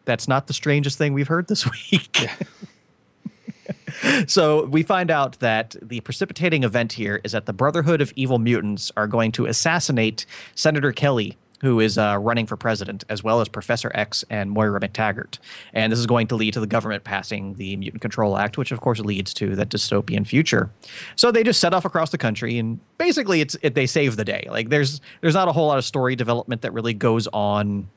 that's 0.04 0.26
not 0.26 0.46
the 0.46 0.52
strangest 0.54 0.96
thing 0.98 1.12
we've 1.12 1.28
heard 1.28 1.48
this 1.48 1.66
week. 1.92 2.26
So 4.26 4.64
we 4.66 4.82
find 4.82 5.10
out 5.10 5.38
that 5.40 5.76
the 5.82 6.00
precipitating 6.00 6.64
event 6.64 6.92
here 6.92 7.20
is 7.24 7.32
that 7.32 7.46
the 7.46 7.52
Brotherhood 7.52 8.00
of 8.00 8.12
Evil 8.16 8.38
Mutants 8.38 8.92
are 8.96 9.06
going 9.06 9.32
to 9.32 9.46
assassinate 9.46 10.26
Senator 10.54 10.92
Kelly, 10.92 11.36
who 11.60 11.80
is 11.80 11.98
uh, 11.98 12.16
running 12.20 12.46
for 12.46 12.56
president, 12.56 13.04
as 13.08 13.24
well 13.24 13.40
as 13.40 13.48
Professor 13.48 13.90
X 13.94 14.24
and 14.30 14.50
Moira 14.50 14.80
McTaggart. 14.80 15.38
And 15.72 15.92
this 15.92 15.98
is 15.98 16.06
going 16.06 16.28
to 16.28 16.36
lead 16.36 16.54
to 16.54 16.60
the 16.60 16.66
government 16.66 17.04
passing 17.04 17.54
the 17.54 17.76
Mutant 17.76 18.00
Control 18.00 18.36
Act, 18.38 18.58
which 18.58 18.70
of 18.70 18.80
course 18.80 19.00
leads 19.00 19.34
to 19.34 19.56
that 19.56 19.68
dystopian 19.68 20.26
future. 20.26 20.70
So 21.16 21.32
they 21.32 21.42
just 21.42 21.60
set 21.60 21.74
off 21.74 21.84
across 21.84 22.10
the 22.10 22.18
country, 22.18 22.58
and 22.58 22.78
basically, 22.96 23.40
it's 23.40 23.56
it, 23.62 23.74
they 23.74 23.86
save 23.86 24.16
the 24.16 24.24
day. 24.24 24.46
Like 24.50 24.68
there's 24.68 25.00
there's 25.20 25.34
not 25.34 25.48
a 25.48 25.52
whole 25.52 25.66
lot 25.66 25.78
of 25.78 25.84
story 25.84 26.14
development 26.14 26.62
that 26.62 26.72
really 26.72 26.94
goes 26.94 27.26
on 27.28 27.88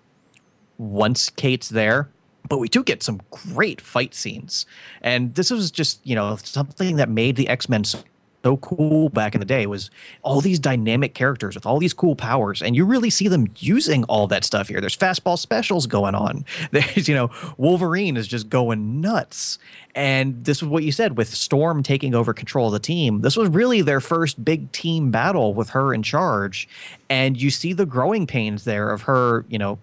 once 0.78 1.30
Kate's 1.30 1.70
there. 1.70 2.10
But 2.48 2.58
we 2.58 2.68
do 2.68 2.84
get 2.84 3.04
some 3.04 3.22
great 3.30 3.80
fight 3.82 4.14
scenes. 4.14 4.66
And 5.02 5.36
this 5.36 5.52
was 5.52 5.72
just, 5.72 6.06
you 6.06 6.16
know, 6.16 6.36
something 6.38 6.98
that 6.98 7.10
made 7.10 7.36
the 7.36 7.48
X-Men 7.48 7.84
so, 7.84 8.00
so 8.44 8.58
cool 8.58 9.10
back 9.10 9.36
in 9.36 9.40
the 9.40 9.46
day 9.46 9.68
was 9.68 9.92
all 10.24 10.42
these 10.42 10.60
dynamic 10.60 11.14
characters 11.14 11.56
with 11.56 11.66
all 11.66 11.80
these 11.80 11.94
cool 11.94 12.16
powers. 12.16 12.62
And 12.62 12.76
you 12.76 12.86
really 12.86 13.10
see 13.10 13.28
them 13.28 13.48
using 13.58 14.04
all 14.06 14.28
that 14.28 14.44
stuff 14.44 14.68
here. 14.68 14.82
There's 14.82 14.98
fastball 14.98 15.38
specials 15.38 15.86
going 15.88 16.16
on. 16.16 16.46
There's, 16.72 17.08
you 17.08 17.16
know, 17.16 17.30
Wolverine 17.58 18.18
is 18.18 18.28
just 18.28 18.50
going 18.50 19.02
nuts. 19.02 19.60
And 19.94 20.44
this 20.46 20.58
is 20.58 20.64
what 20.64 20.84
you 20.84 20.92
said 20.92 21.18
with 21.18 21.30
Storm 21.30 21.84
taking 21.84 22.16
over 22.16 22.34
control 22.34 22.68
of 22.68 22.74
the 22.74 22.80
team. 22.80 23.22
This 23.22 23.36
was 23.36 23.50
really 23.50 23.82
their 23.82 24.00
first 24.00 24.44
big 24.44 24.72
team 24.72 25.12
battle 25.12 25.54
with 25.54 25.70
her 25.72 25.94
in 25.94 26.02
charge. 26.02 26.68
And 27.10 27.40
you 27.40 27.50
see 27.50 27.74
the 27.74 27.86
growing 27.86 28.26
pains 28.26 28.64
there 28.64 28.90
of 28.90 29.04
her, 29.04 29.46
you 29.50 29.60
know, 29.60 29.80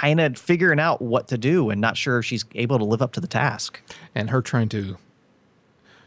kind 0.00 0.20
of 0.20 0.36
figuring 0.36 0.78
out 0.80 1.00
what 1.00 1.28
to 1.28 1.38
do 1.38 1.70
and 1.70 1.80
not 1.80 1.96
sure 1.96 2.18
if 2.18 2.24
she's 2.24 2.44
able 2.54 2.78
to 2.78 2.84
live 2.84 3.00
up 3.02 3.12
to 3.12 3.20
the 3.20 3.26
task. 3.26 3.80
And 4.14 4.30
her 4.30 4.42
trying 4.42 4.68
to 4.70 4.96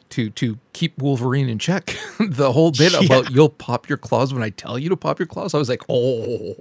to 0.10 0.30
to 0.32 0.58
keep 0.74 0.98
Wolverine 0.98 1.50
in 1.50 1.60
check. 1.60 1.96
the 2.20 2.52
whole 2.52 2.72
bit 2.72 2.94
Yeah. 2.94 3.06
about 3.06 3.32
you'll 3.32 3.50
pop 3.50 3.88
your 3.90 3.98
claws 3.98 4.34
when 4.34 4.42
I 4.44 4.50
tell 4.50 4.78
you 4.80 4.90
to 4.90 4.98
pop 4.98 5.20
your 5.20 5.28
claws. 5.28 5.54
I 5.54 5.58
was 5.58 5.70
like, 5.70 5.84
oh, 5.90 6.56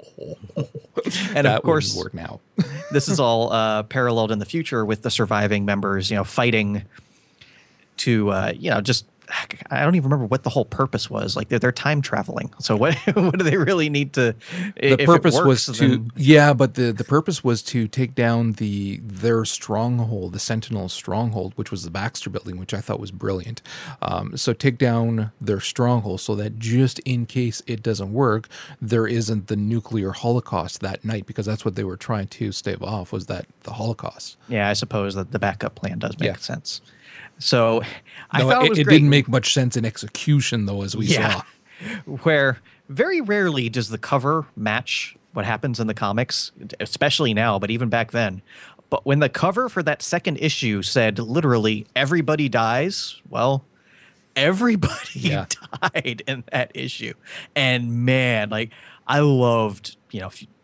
And 1.35 1.47
of 1.47 1.63
course, 1.63 1.97
work 1.97 2.15
now. 2.15 2.41
this 2.93 3.09
is 3.09 3.19
all 3.21 3.53
uh, 3.53 3.83
paralleled 3.85 4.31
in 4.33 4.39
the 4.39 4.45
future 4.47 4.85
with 4.85 5.03
the 5.03 5.11
surviving 5.11 5.65
members, 5.65 6.11
you 6.11 6.17
know, 6.17 6.25
fighting 6.25 6.83
to, 7.99 8.31
uh, 8.31 8.53
you 8.57 8.71
know, 8.71 8.81
just 8.81 9.07
I 9.71 9.83
don't 9.85 9.95
even 9.95 10.11
remember 10.11 10.27
what 10.27 10.43
the 10.43 10.51
whole 10.51 10.65
purpose 10.65 11.11
was. 11.11 11.37
Like 11.37 11.49
they're, 11.49 11.59
they're 11.59 11.73
time 11.73 12.01
traveling. 12.01 12.53
So 12.61 12.77
what 12.77 12.95
what 13.15 13.39
do 13.39 13.45
they 13.45 13.57
really 13.57 13.89
need 13.91 14.13
to? 14.15 14.35
the 14.81 14.97
purpose 15.05 15.41
was 15.41 15.67
to 15.67 16.09
yeah 16.17 16.53
but 16.53 16.75
the 16.75 16.93
the 16.93 17.05
purpose 17.05 17.43
was 17.45 17.63
to 17.63 17.87
take 17.89 18.15
down 18.15 18.53
the 18.53 18.99
their 19.03 19.45
stronghold 19.45 20.33
the 20.33 20.39
sentinel 20.39 20.89
stronghold 20.89 21.53
which 21.57 21.71
was 21.71 21.83
the 21.85 21.91
baxter 21.91 22.31
building 22.31 22.59
which 22.59 22.73
i 22.75 22.81
thought 22.81 22.99
was 23.01 23.11
brilliant 23.11 23.63
um, 24.03 24.37
so 24.37 24.53
take 24.53 24.79
down 24.79 25.31
their 25.41 25.61
stronghold 25.61 26.21
so 26.21 26.35
that 26.35 26.59
just 26.59 26.99
in 27.01 27.27
case 27.27 27.63
it 27.67 27.83
doesn't 27.83 28.13
work 28.13 28.49
there 28.81 29.07
isn't 29.07 29.47
the 29.49 29.57
nuclear 29.57 30.13
holocaust 30.13 30.81
that 30.81 31.05
night 31.05 31.27
because 31.27 31.47
that's 31.47 31.65
what 31.65 31.75
they 31.75 31.85
were 31.85 31.97
trying 31.97 32.27
to 32.29 32.51
stave 32.53 32.83
off 32.83 33.13
was 33.13 33.27
that 33.27 33.47
the 33.63 33.73
holocaust 33.75 34.37
yeah, 34.49 34.69
I 34.69 34.73
suppose 34.73 35.15
that 35.15 35.33
the 35.33 35.39
backup 35.39 35.75
plan 35.75 35.99
does 35.99 36.19
make 36.19 36.29
Yeah. 36.29 36.37
sense. 36.37 36.81
So 37.39 37.83
I 38.31 38.41
No, 38.41 38.51
thought 38.51 38.67
it, 38.67 38.73
it, 38.73 38.79
it 38.81 38.89
didn't 38.91 39.11
make 39.11 39.29
much 39.29 39.53
sense 39.55 39.77
in 39.77 39.85
execution 39.85 40.67
though 40.67 40.83
as 40.83 40.97
we 40.97 41.07
Yeah. 41.07 41.35
saw 41.35 41.43
where 42.23 42.59
very 42.89 43.21
rarely 43.21 43.69
does 43.69 43.89
the 43.91 43.99
cover 43.99 44.47
match 44.57 45.17
what 45.35 45.45
happens 45.45 45.79
in 45.79 45.87
the 45.87 45.95
comics, 45.95 46.51
especially 46.81 47.33
now, 47.35 47.59
but 47.59 47.71
even 47.71 47.89
back 47.89 48.11
then. 48.11 48.43
But 48.91 49.05
when 49.07 49.19
the 49.21 49.29
cover 49.29 49.69
for 49.69 49.83
that 49.85 50.03
second 50.03 50.39
issue 50.39 50.83
said 50.83 51.19
literally 51.19 51.87
everybody 51.95 52.49
dies, 52.49 53.21
well, 53.29 53.65
everybody 54.35 54.95
Yeah. 55.15 55.47
died 55.83 56.23
in 56.27 56.45
that 56.51 56.73
issue. 56.75 57.13
And 57.55 58.05
man, 58.07 58.51
like 58.51 58.71
I 59.07 59.21
loved, 59.21 59.97
you 60.11 60.21
know, 60.21 60.27
if 60.29 60.43
you- 60.43 60.49
yeah, 60.49 60.58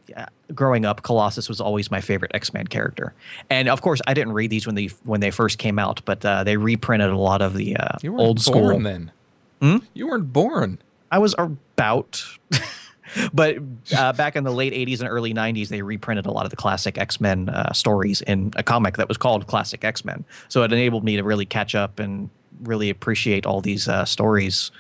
growing 0.55 0.85
up, 0.85 1.03
Colossus 1.03 1.49
was 1.49 1.61
always 1.61 1.91
my 1.91 2.01
favorite 2.01 2.31
X-Men 2.35 2.67
character. 2.67 3.15
And 3.51 3.69
of 3.69 3.83
course, 3.83 4.01
I 4.07 4.15
didn't 4.15 4.33
read 4.33 4.51
these 4.51 4.67
when 4.67 4.75
they 4.75 4.87
when 5.05 5.21
they 5.21 5.31
first 5.31 5.59
came 5.59 5.79
out, 5.79 6.03
but 6.05 6.25
uh, 6.25 6.45
they 6.45 6.57
reprinted 6.57 7.11
a 7.11 7.19
lot 7.19 7.43
of 7.43 7.55
the 7.55 7.77
uh, 7.77 7.99
old 8.09 8.41
school. 8.41 8.71
born 8.71 8.83
then. 8.83 9.13
Hmm? 9.61 9.77
You 9.95 10.09
weren't 10.09 10.33
born. 10.33 10.79
I 11.11 11.19
was 11.19 11.35
about. 11.39 12.25
but 13.33 13.57
uh, 13.97 14.13
back 14.13 14.37
in 14.37 14.45
the 14.45 14.53
late 14.53 14.73
80s 14.73 15.01
and 15.01 15.09
early 15.09 15.33
90s, 15.33 15.69
they 15.69 15.83
reprinted 15.83 16.27
a 16.27 16.31
lot 16.31 16.45
of 16.45 16.51
the 16.51 16.57
classic 16.57 16.99
X 16.99 17.21
Men 17.21 17.49
uh, 17.49 17.73
stories 17.73 18.21
in 18.23 18.53
a 18.57 18.63
comic 18.63 18.97
that 18.97 19.09
was 19.09 19.17
called 19.17 19.47
Classic 19.47 19.85
X 19.85 20.05
Men. 20.05 20.25
So 20.49 20.63
it 20.63 20.73
enabled 20.73 21.05
me 21.05 21.17
to 21.17 21.23
really 21.23 21.47
catch 21.47 21.75
up 21.75 21.99
and 21.99 22.31
really 22.63 22.91
appreciate 22.91 23.47
all 23.47 23.61
these 23.61 23.89
uh, 23.89 24.05
stories. 24.05 24.71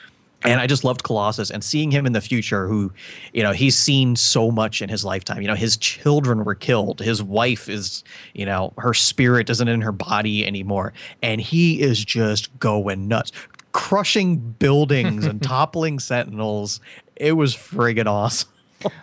And 0.44 0.60
I 0.60 0.66
just 0.66 0.84
loved 0.84 1.02
Colossus 1.04 1.50
and 1.50 1.64
seeing 1.64 1.90
him 1.90 2.04
in 2.04 2.12
the 2.12 2.20
future, 2.20 2.68
who, 2.68 2.92
you 3.32 3.42
know, 3.42 3.52
he's 3.52 3.76
seen 3.78 4.14
so 4.14 4.50
much 4.50 4.82
in 4.82 4.90
his 4.90 5.04
lifetime. 5.04 5.40
You 5.40 5.48
know, 5.48 5.54
his 5.54 5.76
children 5.78 6.44
were 6.44 6.54
killed. 6.54 7.00
His 7.00 7.22
wife 7.22 7.68
is, 7.68 8.04
you 8.34 8.44
know, 8.44 8.74
her 8.76 8.92
spirit 8.92 9.48
isn't 9.48 9.68
in 9.68 9.80
her 9.80 9.92
body 9.92 10.46
anymore. 10.46 10.92
And 11.22 11.40
he 11.40 11.80
is 11.80 12.04
just 12.04 12.56
going 12.58 13.08
nuts, 13.08 13.32
crushing 13.72 14.36
buildings 14.36 15.24
and 15.24 15.42
toppling 15.42 15.98
sentinels. 15.98 16.78
It 17.16 17.32
was 17.32 17.54
friggin' 17.54 18.06
awesome. 18.06 18.50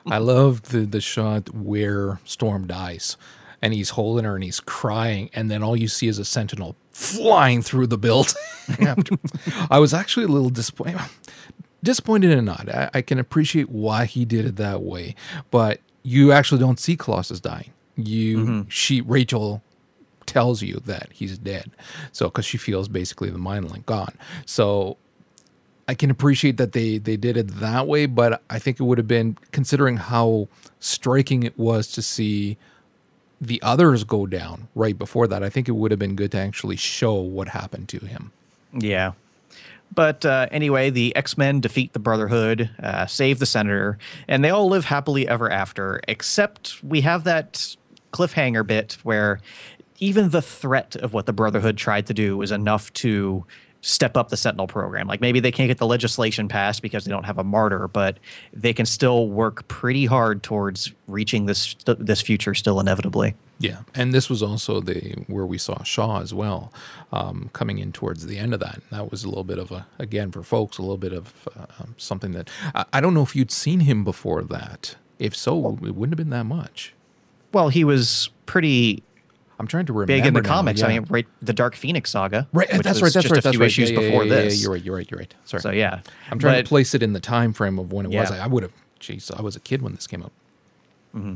I 0.05 0.19
loved 0.19 0.71
the 0.71 0.85
the 0.85 1.01
shot 1.01 1.53
where 1.55 2.19
Storm 2.25 2.67
dies, 2.67 3.17
and 3.61 3.73
he's 3.73 3.91
holding 3.91 4.25
her 4.25 4.35
and 4.35 4.43
he's 4.43 4.59
crying, 4.59 5.29
and 5.33 5.49
then 5.49 5.63
all 5.63 5.75
you 5.75 5.87
see 5.87 6.07
is 6.07 6.19
a 6.19 6.25
Sentinel 6.25 6.75
flying 7.01 7.61
through 7.61 7.87
the 7.87 7.97
building. 7.97 8.35
after. 8.79 9.15
I 9.69 9.79
was 9.79 9.93
actually 9.93 10.25
a 10.25 10.29
little 10.29 10.49
disappointed. 10.49 11.01
Disappointed 11.83 12.37
or 12.37 12.41
not, 12.41 12.69
I, 12.69 12.89
I 12.93 13.01
can 13.01 13.17
appreciate 13.17 13.69
why 13.69 14.05
he 14.05 14.23
did 14.23 14.45
it 14.45 14.55
that 14.57 14.83
way, 14.83 15.15
but 15.49 15.79
you 16.03 16.31
actually 16.31 16.59
don't 16.59 16.79
see 16.79 16.95
Colossus 16.95 17.39
dying. 17.39 17.71
You, 17.95 18.37
mm-hmm. 18.37 18.69
she, 18.69 19.01
Rachel 19.01 19.63
tells 20.27 20.61
you 20.61 20.75
that 20.85 21.09
he's 21.11 21.39
dead. 21.39 21.71
So, 22.11 22.27
because 22.27 22.45
she 22.45 22.57
feels 22.57 22.87
basically 22.87 23.31
the 23.31 23.39
mind 23.39 23.71
link 23.71 23.87
gone. 23.87 24.13
So, 24.45 24.97
I 25.87 25.95
can 25.95 26.11
appreciate 26.11 26.57
that 26.57 26.71
they 26.71 26.99
they 26.99 27.17
did 27.17 27.35
it 27.35 27.47
that 27.59 27.87
way, 27.87 28.05
but 28.05 28.41
I 28.49 28.59
think 28.59 28.79
it 28.79 28.83
would 28.83 28.97
have 28.97 29.07
been 29.07 29.37
considering 29.51 29.97
how 29.97 30.47
striking 30.79 31.43
it 31.43 31.57
was 31.57 31.91
to 31.93 32.01
see 32.01 32.57
the 33.41 33.59
others 33.63 34.03
go 34.03 34.27
down 34.27 34.67
right 34.75 34.97
before 34.97 35.25
that. 35.27 35.43
I 35.43 35.49
think 35.49 35.67
it 35.67 35.71
would 35.71 35.89
have 35.89 35.99
been 35.99 36.15
good 36.15 36.31
to 36.31 36.37
actually 36.37 36.75
show 36.75 37.15
what 37.15 37.47
happened 37.49 37.89
to 37.89 37.99
him. 37.99 38.31
Yeah. 38.71 39.13
But 39.93 40.23
uh, 40.25 40.47
anyway, 40.51 40.91
the 40.91 41.13
X 41.15 41.37
Men 41.37 41.59
defeat 41.59 41.91
the 41.91 41.99
Brotherhood, 41.99 42.69
uh, 42.81 43.07
save 43.07 43.39
the 43.39 43.45
Senator, 43.45 43.97
and 44.27 44.43
they 44.43 44.51
all 44.51 44.69
live 44.69 44.85
happily 44.85 45.27
ever 45.27 45.51
after, 45.51 45.99
except 46.07 46.81
we 46.83 47.01
have 47.01 47.25
that 47.25 47.75
cliffhanger 48.13 48.65
bit 48.65 48.97
where 49.03 49.39
even 49.99 50.29
the 50.29 50.41
threat 50.41 50.95
of 50.95 51.13
what 51.13 51.25
the 51.25 51.33
Brotherhood 51.33 51.77
tried 51.77 52.07
to 52.07 52.13
do 52.13 52.37
was 52.37 52.51
enough 52.51 52.93
to 52.93 53.45
step 53.81 54.15
up 54.15 54.29
the 54.29 54.37
Sentinel 54.37 54.67
program. 54.67 55.07
Like 55.07 55.21
maybe 55.21 55.39
they 55.39 55.51
can't 55.51 55.67
get 55.67 55.79
the 55.79 55.87
legislation 55.87 56.47
passed 56.47 56.81
because 56.81 57.03
they 57.03 57.11
don't 57.11 57.25
have 57.25 57.37
a 57.37 57.43
martyr, 57.43 57.87
but 57.87 58.17
they 58.53 58.73
can 58.73 58.85
still 58.85 59.27
work 59.27 59.67
pretty 59.67 60.05
hard 60.05 60.43
towards 60.43 60.91
reaching 61.07 61.47
this 61.47 61.75
this 61.85 62.21
future 62.21 62.53
still 62.53 62.79
inevitably. 62.79 63.35
Yeah, 63.59 63.81
and 63.93 64.11
this 64.11 64.29
was 64.29 64.41
also 64.41 64.81
the 64.81 65.23
where 65.27 65.45
we 65.45 65.57
saw 65.57 65.83
Shaw 65.83 66.21
as 66.21 66.33
well, 66.33 66.73
um, 67.11 67.49
coming 67.53 67.77
in 67.77 67.91
towards 67.91 68.25
the 68.25 68.37
end 68.37 68.53
of 68.53 68.59
that. 68.59 68.81
That 68.89 69.11
was 69.11 69.23
a 69.23 69.29
little 69.29 69.43
bit 69.43 69.59
of 69.59 69.71
a 69.71 69.85
again 69.99 70.31
for 70.31 70.41
folks 70.41 70.77
a 70.77 70.81
little 70.81 70.97
bit 70.97 71.13
of 71.13 71.47
uh, 71.55 71.65
um, 71.79 71.95
something 71.97 72.31
that 72.31 72.49
I, 72.73 72.85
I 72.93 73.01
don't 73.01 73.13
know 73.13 73.23
if 73.23 73.35
you'd 73.35 73.51
seen 73.51 73.81
him 73.81 74.03
before 74.03 74.41
that. 74.43 74.95
If 75.19 75.35
so, 75.35 75.77
it 75.83 75.95
wouldn't 75.95 76.13
have 76.13 76.17
been 76.17 76.31
that 76.31 76.45
much. 76.45 76.93
Well, 77.53 77.69
he 77.69 77.83
was 77.83 78.29
pretty 78.47 79.03
I'm 79.61 79.67
trying 79.67 79.85
to 79.85 79.93
remember 79.93 80.07
big 80.07 80.25
in 80.25 80.33
the 80.33 80.41
now, 80.41 80.49
comics. 80.49 80.81
I 80.81 80.87
mean, 80.87 81.05
right, 81.09 81.27
the 81.41 81.53
Dark 81.53 81.75
Phoenix 81.75 82.09
saga. 82.09 82.47
Right, 82.51 82.67
that's 82.69 82.99
right. 82.99 83.13
That's 83.13 83.23
just 83.23 83.29
right. 83.29 83.37
A 83.37 83.41
That's 83.41 83.53
few 83.53 83.59
right. 83.59 83.67
issues 83.67 83.91
Yeah, 83.91 83.99
yeah, 83.99 84.09
before 84.09 84.23
yeah, 84.25 84.33
yeah, 84.33 84.41
this. 84.41 84.61
You're 84.63 84.71
right. 84.71 84.83
You're 84.83 84.95
right. 84.95 85.11
You're 85.11 85.19
right. 85.19 85.33
Sorry. 85.45 85.61
So 85.61 85.69
yeah, 85.69 86.01
I'm 86.31 86.39
trying 86.39 86.55
But- 86.57 86.63
to 86.63 86.67
place 86.67 86.95
it 86.95 87.03
in 87.03 87.13
the 87.13 87.19
time 87.19 87.53
frame 87.53 87.77
of 87.77 87.93
when 87.93 88.07
it 88.07 88.11
was. 88.11 88.31
I, 88.31 88.39
I 88.43 88.47
would 88.47 88.63
have. 88.63 88.73
Jeez, 88.99 89.31
I 89.37 89.41
was 89.43 89.55
a 89.55 89.59
kid 89.59 89.81
when 89.83 89.93
this 89.93 90.07
came 90.07 90.23
out. 90.23 90.31
Mm-hmm. 91.15 91.35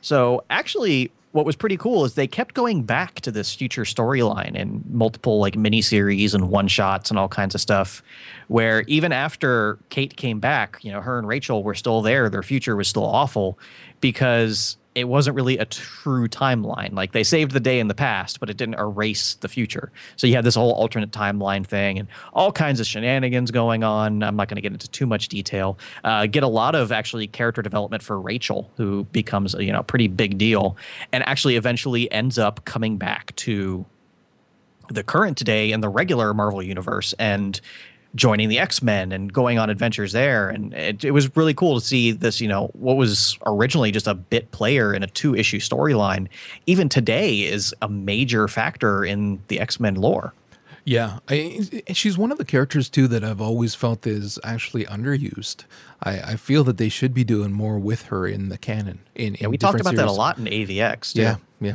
So 0.00 0.44
actually, 0.50 1.10
what 1.32 1.44
was 1.46 1.56
pretty 1.56 1.76
cool 1.76 2.04
is 2.04 2.14
they 2.14 2.26
kept 2.26 2.54
going 2.54 2.82
back 2.82 3.20
to 3.22 3.30
this 3.30 3.54
future 3.54 3.82
storyline 3.84 4.54
in 4.54 4.84
multiple 4.90 5.38
like 5.38 5.54
miniseries 5.54 6.34
and 6.34 6.50
one 6.50 6.68
shots 6.68 7.10
and 7.10 7.18
all 7.18 7.28
kinds 7.28 7.54
of 7.54 7.60
stuff. 7.60 8.02
Where 8.48 8.82
even 8.82 9.12
after 9.12 9.78
Kate 9.88 10.16
came 10.16 10.40
back, 10.40 10.78
you 10.82 10.92
know, 10.92 11.00
her 11.00 11.18
and 11.18 11.26
Rachel 11.26 11.62
were 11.62 11.74
still 11.74 12.02
there. 12.02 12.28
Their 12.28 12.42
future 12.42 12.76
was 12.76 12.88
still 12.88 13.06
awful 13.06 13.58
because 14.00 14.76
it 14.94 15.04
wasn't 15.04 15.36
really 15.36 15.58
a 15.58 15.64
true 15.64 16.28
timeline. 16.28 16.92
Like 16.92 17.12
they 17.12 17.24
saved 17.24 17.52
the 17.52 17.60
day 17.60 17.80
in 17.80 17.88
the 17.88 17.94
past, 17.94 18.40
but 18.40 18.50
it 18.50 18.56
didn't 18.56 18.74
erase 18.74 19.34
the 19.34 19.48
future. 19.48 19.90
So 20.16 20.26
you 20.26 20.34
had 20.34 20.44
this 20.44 20.54
whole 20.54 20.72
alternate 20.72 21.10
timeline 21.10 21.66
thing 21.66 21.98
and 21.98 22.08
all 22.32 22.52
kinds 22.52 22.78
of 22.80 22.86
shenanigans 22.86 23.50
going 23.50 23.84
on. 23.84 24.22
I'm 24.22 24.36
not 24.36 24.48
going 24.48 24.56
to 24.56 24.62
get 24.62 24.72
into 24.72 24.88
too 24.90 25.06
much 25.06 25.28
detail. 25.28 25.78
Uh, 26.04 26.26
get 26.26 26.42
a 26.42 26.48
lot 26.48 26.74
of 26.74 26.92
actually 26.92 27.26
character 27.26 27.62
development 27.62 28.02
for 28.02 28.20
Rachel, 28.20 28.70
who 28.76 29.04
becomes 29.12 29.54
you 29.54 29.72
know 29.72 29.80
a 29.80 29.84
pretty 29.84 30.08
big 30.08 30.38
deal, 30.38 30.76
and 31.12 31.26
actually 31.26 31.56
eventually 31.56 32.10
ends 32.12 32.38
up 32.38 32.64
coming 32.64 32.98
back 32.98 33.34
to 33.36 33.86
the 34.88 35.02
current 35.02 35.38
day 35.38 35.72
in 35.72 35.80
the 35.80 35.88
regular 35.88 36.34
Marvel 36.34 36.62
universe 36.62 37.14
and 37.18 37.60
joining 38.14 38.48
the 38.48 38.58
X-Men 38.58 39.12
and 39.12 39.32
going 39.32 39.58
on 39.58 39.70
adventures 39.70 40.12
there 40.12 40.48
and 40.50 40.74
it, 40.74 41.04
it 41.04 41.12
was 41.12 41.34
really 41.36 41.54
cool 41.54 41.80
to 41.80 41.84
see 41.84 42.10
this 42.12 42.40
you 42.40 42.48
know 42.48 42.66
what 42.74 42.96
was 42.96 43.38
originally 43.46 43.90
just 43.90 44.06
a 44.06 44.14
bit 44.14 44.50
player 44.50 44.92
in 44.92 45.02
a 45.02 45.06
two 45.06 45.34
issue 45.34 45.58
storyline 45.58 46.28
even 46.66 46.88
today 46.88 47.40
is 47.40 47.74
a 47.82 47.88
major 47.88 48.48
factor 48.48 49.04
in 49.04 49.42
the 49.48 49.60
X-Men 49.60 49.94
lore 49.94 50.32
Yeah, 50.84 51.20
I, 51.28 51.60
she's 51.92 52.18
one 52.18 52.32
of 52.32 52.38
the 52.38 52.44
characters 52.44 52.88
too 52.88 53.06
that 53.08 53.22
I've 53.22 53.40
always 53.40 53.74
felt 53.74 54.06
is 54.06 54.38
actually 54.42 54.84
underused. 54.86 55.64
I, 56.02 56.32
I 56.32 56.36
feel 56.36 56.64
that 56.64 56.76
they 56.76 56.88
should 56.88 57.14
be 57.14 57.22
doing 57.22 57.52
more 57.52 57.78
with 57.78 58.06
her 58.06 58.26
in 58.26 58.48
the 58.48 58.58
canon. 58.58 58.98
In, 59.14 59.34
yeah 59.34 59.44
in 59.44 59.50
we 59.50 59.58
talked 59.58 59.80
about 59.80 59.94
that 59.94 60.08
a 60.08 60.12
lot 60.12 60.38
in 60.38 60.46
AVX 60.46 61.14
too. 61.14 61.22
Yeah, 61.22 61.36
yeah. 61.60 61.74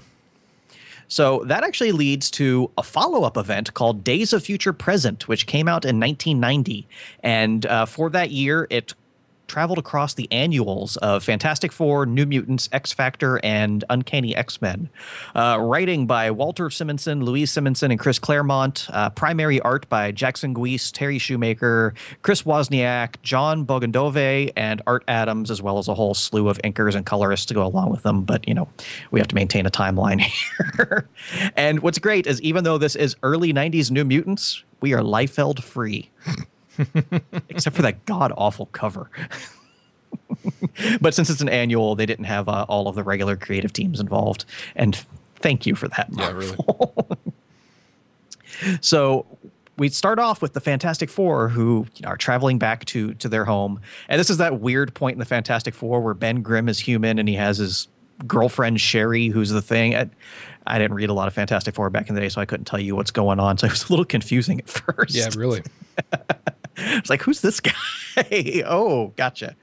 So 1.08 1.44
that 1.46 1.64
actually 1.64 1.92
leads 1.92 2.30
to 2.32 2.72
a 2.78 2.84
follow 2.84 3.24
up 3.24 3.38
event 3.38 3.74
called 3.74 4.04
Days 4.04 4.34
of 4.34 4.44
Future 4.44 4.74
Present, 4.74 5.28
which 5.28 5.48
came 5.48 5.68
out 5.68 5.86
in 5.86 6.00
1990. 6.00 6.88
And 7.22 7.66
uh, 7.66 7.86
for 7.86 8.10
that 8.10 8.32
year, 8.32 8.68
it 8.70 8.94
traveled 9.48 9.78
across 9.78 10.14
the 10.14 10.28
annuals 10.32 10.98
of 10.98 11.24
Fantastic 11.24 11.72
Four, 11.72 12.06
New 12.06 12.26
Mutants, 12.26 12.70
X 12.72 12.92
Factor, 12.94 13.40
and 13.44 13.84
Uncanny 13.90 14.36
X 14.36 14.62
Men. 14.62 14.90
Uh, 15.36 15.58
writing 15.60 16.06
by 16.06 16.32
Walter 16.32 16.70
Simonson, 16.70 17.24
Louise 17.24 17.52
Simonson, 17.52 17.92
and 17.92 18.00
Chris 18.00 18.20
Claremont. 18.20 18.88
Uh, 18.90 19.10
primary 19.10 19.60
art 19.62 19.88
by 19.90 20.12
Jackson 20.12 20.54
Guice, 20.54 20.92
Terry 20.92 21.18
Shoemaker, 21.18 21.94
Chris 22.22 22.44
Wozniak, 22.44 23.22
Jon 23.22 23.66
Bogdanove, 23.66 24.52
and 24.56 24.82
Art 24.88 25.04
Adams, 25.08 25.50
as 25.52 25.62
well 25.62 25.78
as 25.78 25.88
a 25.88 25.94
whole 25.94 26.14
slew 26.14 26.50
of 26.50 26.58
inkers 26.60 26.96
and 26.96 27.06
colorists 27.06 27.46
to 27.48 27.54
go 27.54 27.66
along 27.66 27.90
with 27.90 28.04
them. 28.04 28.24
But, 28.24 28.48
you 28.48 28.54
know, 28.54 28.68
we 29.12 29.20
have 29.20 29.28
to 29.30 29.36
maintain 29.36 29.66
a 29.66 29.72
timeline 29.72 30.20
here. 30.78 31.08
and 31.56 31.82
what's 31.82 32.00
great 32.00 32.28
is 32.28 32.42
even 32.42 32.64
though 32.64 32.78
this 32.78 32.96
is 32.96 33.16
early 33.24 33.54
90s 33.54 33.92
New 33.92 34.06
Mutants, 34.06 34.64
we 34.82 34.94
are 34.94 35.02
Liefeld 35.02 35.62
free. 35.64 36.10
Except 37.50 37.76
for 37.76 37.82
that 37.82 38.06
god 38.06 38.32
awful 38.38 38.68
cover. 38.68 39.10
but 41.02 41.14
since 41.14 41.30
it's 41.30 41.42
an 41.42 41.50
annual, 41.50 41.96
they 41.96 42.06
didn't 42.06 42.26
have 42.26 42.48
uh, 42.48 42.66
all 42.68 42.88
of 42.88 42.96
the 42.96 43.04
regular 43.04 43.36
creative 43.36 43.74
teams 43.74 44.00
involved. 44.00 44.46
And 44.76 44.96
thank 45.36 45.66
you 45.66 45.76
for 45.76 45.88
that. 45.90 46.08
Yeah, 46.12 46.32
really. 46.32 46.58
So 48.82 49.26
we 49.78 49.90
start 49.90 50.20
off 50.20 50.42
with 50.42 50.54
the 50.54 50.60
Fantastic 50.60 51.10
Four, 51.10 51.50
who 51.50 51.86
you 51.96 52.02
know, 52.04 52.10
are 52.10 52.18
traveling 52.18 52.58
back 52.58 52.86
to 52.86 53.14
to 53.16 53.30
their 53.30 53.46
home, 53.46 53.80
and 54.10 54.20
this 54.20 54.30
is 54.30 54.38
that 54.38 54.60
weird 54.60 54.94
point 54.94 55.16
in 55.16 55.20
the 55.20 55.26
Fantastic 55.26 55.74
Four 55.74 56.02
where 56.02 56.14
Ben 56.14 56.42
Grimm 56.42 56.68
is 56.68 56.80
human 56.80 57.20
and 57.20 57.30
he 57.30 57.36
has 57.36 57.58
his 57.58 57.88
girlfriend 58.26 58.82
Sherry, 58.82 59.28
who's 59.28 59.52
the 59.52 59.62
thing. 59.62 59.96
I, 59.96 60.10
I 60.66 60.80
didn't 60.80 60.96
read 60.96 61.10
a 61.10 61.14
lot 61.14 61.28
of 61.28 61.34
Fantastic 61.34 61.76
Four 61.76 61.90
back 61.90 62.10
in 62.10 62.16
the 62.16 62.22
day, 62.22 62.30
so 62.30 62.42
I 62.42 62.46
couldn't 62.46 62.66
tell 62.66 62.80
you 62.80 62.96
what's 62.96 63.12
going 63.12 63.40
on. 63.40 63.58
So 63.58 63.68
it 63.68 63.72
was 63.72 63.86
a 63.86 63.90
little 63.90 64.06
confusing 64.06 64.60
at 64.60 64.70
first. 64.70 65.16
Yeah, 65.16 65.30
really. 65.36 65.62
It's 66.98 67.10
like, 67.10 67.22
who's 67.22 67.42
this 67.42 67.60
guy? 67.60 67.74
oh, 68.66 69.14
gotcha. 69.16 69.56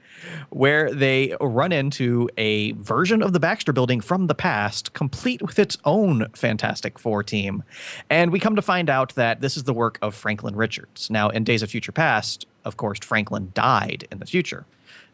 Where 0.49 0.93
they 0.93 1.35
run 1.39 1.71
into 1.71 2.29
a 2.37 2.73
version 2.73 3.21
of 3.21 3.33
the 3.33 3.39
Baxter 3.39 3.73
building 3.73 4.01
from 4.01 4.27
the 4.27 4.35
past, 4.35 4.93
complete 4.93 5.41
with 5.41 5.59
its 5.59 5.77
own 5.85 6.27
Fantastic 6.33 6.99
Four 6.99 7.23
team. 7.23 7.63
And 8.09 8.31
we 8.31 8.39
come 8.39 8.55
to 8.55 8.61
find 8.61 8.89
out 8.89 9.15
that 9.15 9.41
this 9.41 9.55
is 9.57 9.63
the 9.63 9.73
work 9.73 9.97
of 10.01 10.15
Franklin 10.15 10.55
Richards. 10.55 11.09
Now, 11.09 11.29
in 11.29 11.43
Days 11.43 11.61
of 11.61 11.69
Future 11.69 11.91
Past, 11.91 12.45
of 12.63 12.77
course, 12.77 12.99
Franklin 12.99 13.51
died 13.53 14.07
in 14.11 14.19
the 14.19 14.25
future. 14.25 14.65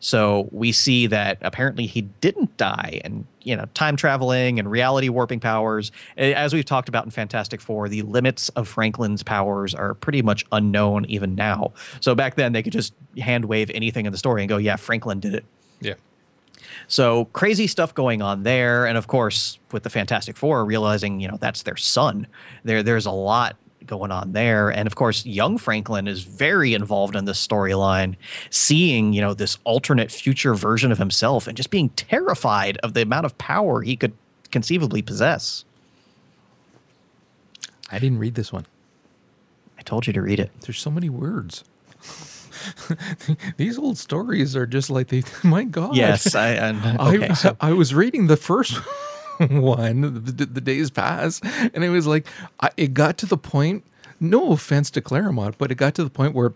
So 0.01 0.49
we 0.51 0.71
see 0.71 1.05
that 1.07 1.37
apparently 1.41 1.85
he 1.85 2.01
didn't 2.01 2.57
die, 2.57 2.99
and 3.05 3.25
you 3.43 3.55
know, 3.55 3.65
time 3.75 3.95
traveling 3.95 4.59
and 4.59 4.69
reality 4.69 5.09
warping 5.09 5.39
powers. 5.39 5.91
As 6.17 6.53
we've 6.53 6.65
talked 6.65 6.89
about 6.89 7.05
in 7.05 7.11
Fantastic 7.11 7.61
Four, 7.61 7.87
the 7.87 8.01
limits 8.01 8.49
of 8.49 8.67
Franklin's 8.67 9.21
powers 9.21 9.75
are 9.75 9.93
pretty 9.93 10.23
much 10.23 10.43
unknown 10.51 11.05
even 11.05 11.35
now. 11.35 11.71
So 11.99 12.15
back 12.15 12.35
then, 12.35 12.51
they 12.51 12.63
could 12.63 12.73
just 12.73 12.93
hand 13.19 13.45
wave 13.45 13.69
anything 13.73 14.07
in 14.07 14.11
the 14.11 14.17
story 14.17 14.41
and 14.41 14.49
go, 14.49 14.57
"Yeah, 14.57 14.75
Franklin 14.75 15.19
did 15.19 15.35
it." 15.35 15.45
Yeah. 15.79 15.93
So 16.87 17.25
crazy 17.25 17.67
stuff 17.67 17.93
going 17.93 18.23
on 18.23 18.41
there, 18.41 18.87
and 18.87 18.97
of 18.97 19.05
course, 19.05 19.59
with 19.71 19.83
the 19.83 19.91
Fantastic 19.91 20.35
Four 20.35 20.65
realizing 20.65 21.19
you 21.19 21.27
know 21.27 21.37
that's 21.39 21.61
their 21.61 21.77
son, 21.77 22.25
there 22.63 22.81
there's 22.81 23.05
a 23.05 23.11
lot 23.11 23.55
going 23.91 24.09
on 24.09 24.31
there. 24.31 24.69
And 24.69 24.87
of 24.87 24.95
course, 24.95 25.25
young 25.25 25.57
Franklin 25.57 26.07
is 26.07 26.23
very 26.23 26.73
involved 26.73 27.13
in 27.13 27.25
this 27.25 27.45
storyline, 27.45 28.15
seeing, 28.49 29.11
you 29.11 29.19
know, 29.19 29.33
this 29.33 29.57
alternate 29.65 30.09
future 30.09 30.55
version 30.55 30.93
of 30.93 30.97
himself 30.97 31.45
and 31.45 31.57
just 31.57 31.69
being 31.69 31.89
terrified 31.89 32.77
of 32.77 32.93
the 32.93 33.01
amount 33.01 33.25
of 33.25 33.37
power 33.37 33.81
he 33.81 33.97
could 33.97 34.13
conceivably 34.49 35.01
possess. 35.01 35.65
I 37.91 37.99
didn't 37.99 38.19
read 38.19 38.35
this 38.35 38.53
one. 38.53 38.65
I 39.77 39.81
told 39.81 40.07
you 40.07 40.13
to 40.13 40.21
read 40.21 40.39
it. 40.39 40.51
There's 40.61 40.79
so 40.79 40.89
many 40.89 41.09
words. 41.09 41.65
These 43.57 43.77
old 43.77 43.97
stories 43.97 44.55
are 44.55 44.65
just 44.65 44.89
like 44.89 45.09
they. 45.09 45.23
My 45.43 45.65
God. 45.65 45.97
Yes, 45.97 46.33
I. 46.33 46.55
I 46.55 47.13
okay, 47.13 47.27
I, 47.27 47.33
so. 47.33 47.57
I 47.59 47.73
was 47.73 47.93
reading 47.93 48.27
the 48.27 48.37
first 48.37 48.79
one, 49.49 50.23
the, 50.23 50.45
the, 50.45 50.61
days 50.61 50.91
pass, 50.91 51.41
and 51.73 51.83
it 51.83 51.89
was 51.89 52.07
like 52.07 52.27
I, 52.59 52.69
it 52.77 52.93
got 52.93 53.17
to 53.19 53.25
the 53.25 53.37
point. 53.37 53.83
No 54.19 54.51
offense 54.51 54.91
to 54.91 55.01
Claremont, 55.01 55.57
but 55.57 55.71
it 55.71 55.75
got 55.75 55.95
to 55.95 56.03
the 56.03 56.09
point 56.09 56.35
where 56.35 56.53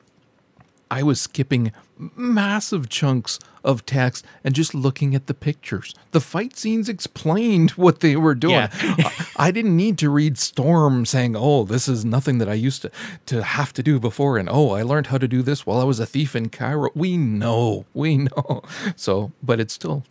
I 0.92 1.02
was 1.02 1.20
skipping 1.20 1.72
massive 1.98 2.90
chunks 2.90 3.40
of 3.64 3.86
text 3.86 4.26
and 4.44 4.54
just 4.54 4.76
looking 4.76 5.16
at 5.16 5.28
the 5.28 5.34
pictures. 5.34 5.96
The 6.12 6.22
fight 6.22 6.56
scenes 6.58 6.88
explained 6.88 7.72
what 7.72 8.02
they 8.02 8.16
were 8.16 8.36
doing. 8.36 8.54
Yeah. 8.54 8.70
I, 8.82 9.26
I, 9.38 9.52
didn't 9.52 9.76
need 9.76 9.98
to 10.00 10.10
read 10.10 10.38
Storm 10.38 11.06
saying, 11.06 11.36
"Oh, 11.36 11.64
this 11.64 11.88
is 11.88 12.06
nothing 12.06 12.38
that 12.38 12.50
I 12.50 12.54
used 12.54 12.84
to 12.84 12.92
to 13.28 13.44
have 13.44 13.74
to 13.74 13.84
do 13.84 14.00
before," 14.00 14.38
and 14.38 14.48
"Oh, 14.50 14.72
I 14.72 14.84
learned 14.84 15.08
how 15.08 15.18
to 15.18 15.28
do 15.28 15.42
this 15.42 15.66
while 15.66 15.80
I 15.80 15.84
was 15.84 16.00
a 16.00 16.06
thief 16.06 16.36
in 16.36 16.50
Cairo." 16.50 16.92
We 16.94 17.18
know, 17.18 17.86
we 17.94 18.18
know. 18.18 18.62
So, 18.96 19.32
but 19.42 19.60
it's 19.60 19.74
still 19.74 20.04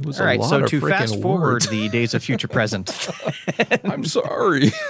it 0.00 0.06
was 0.06 0.20
All 0.20 0.26
right, 0.26 0.42
so 0.42 0.64
to 0.64 0.80
fast 0.80 1.20
forward 1.20 1.62
the 1.62 1.88
days 1.90 2.14
of 2.14 2.22
future 2.22 2.48
present. 2.48 3.08
I'm 3.84 4.04
sorry. 4.04 4.72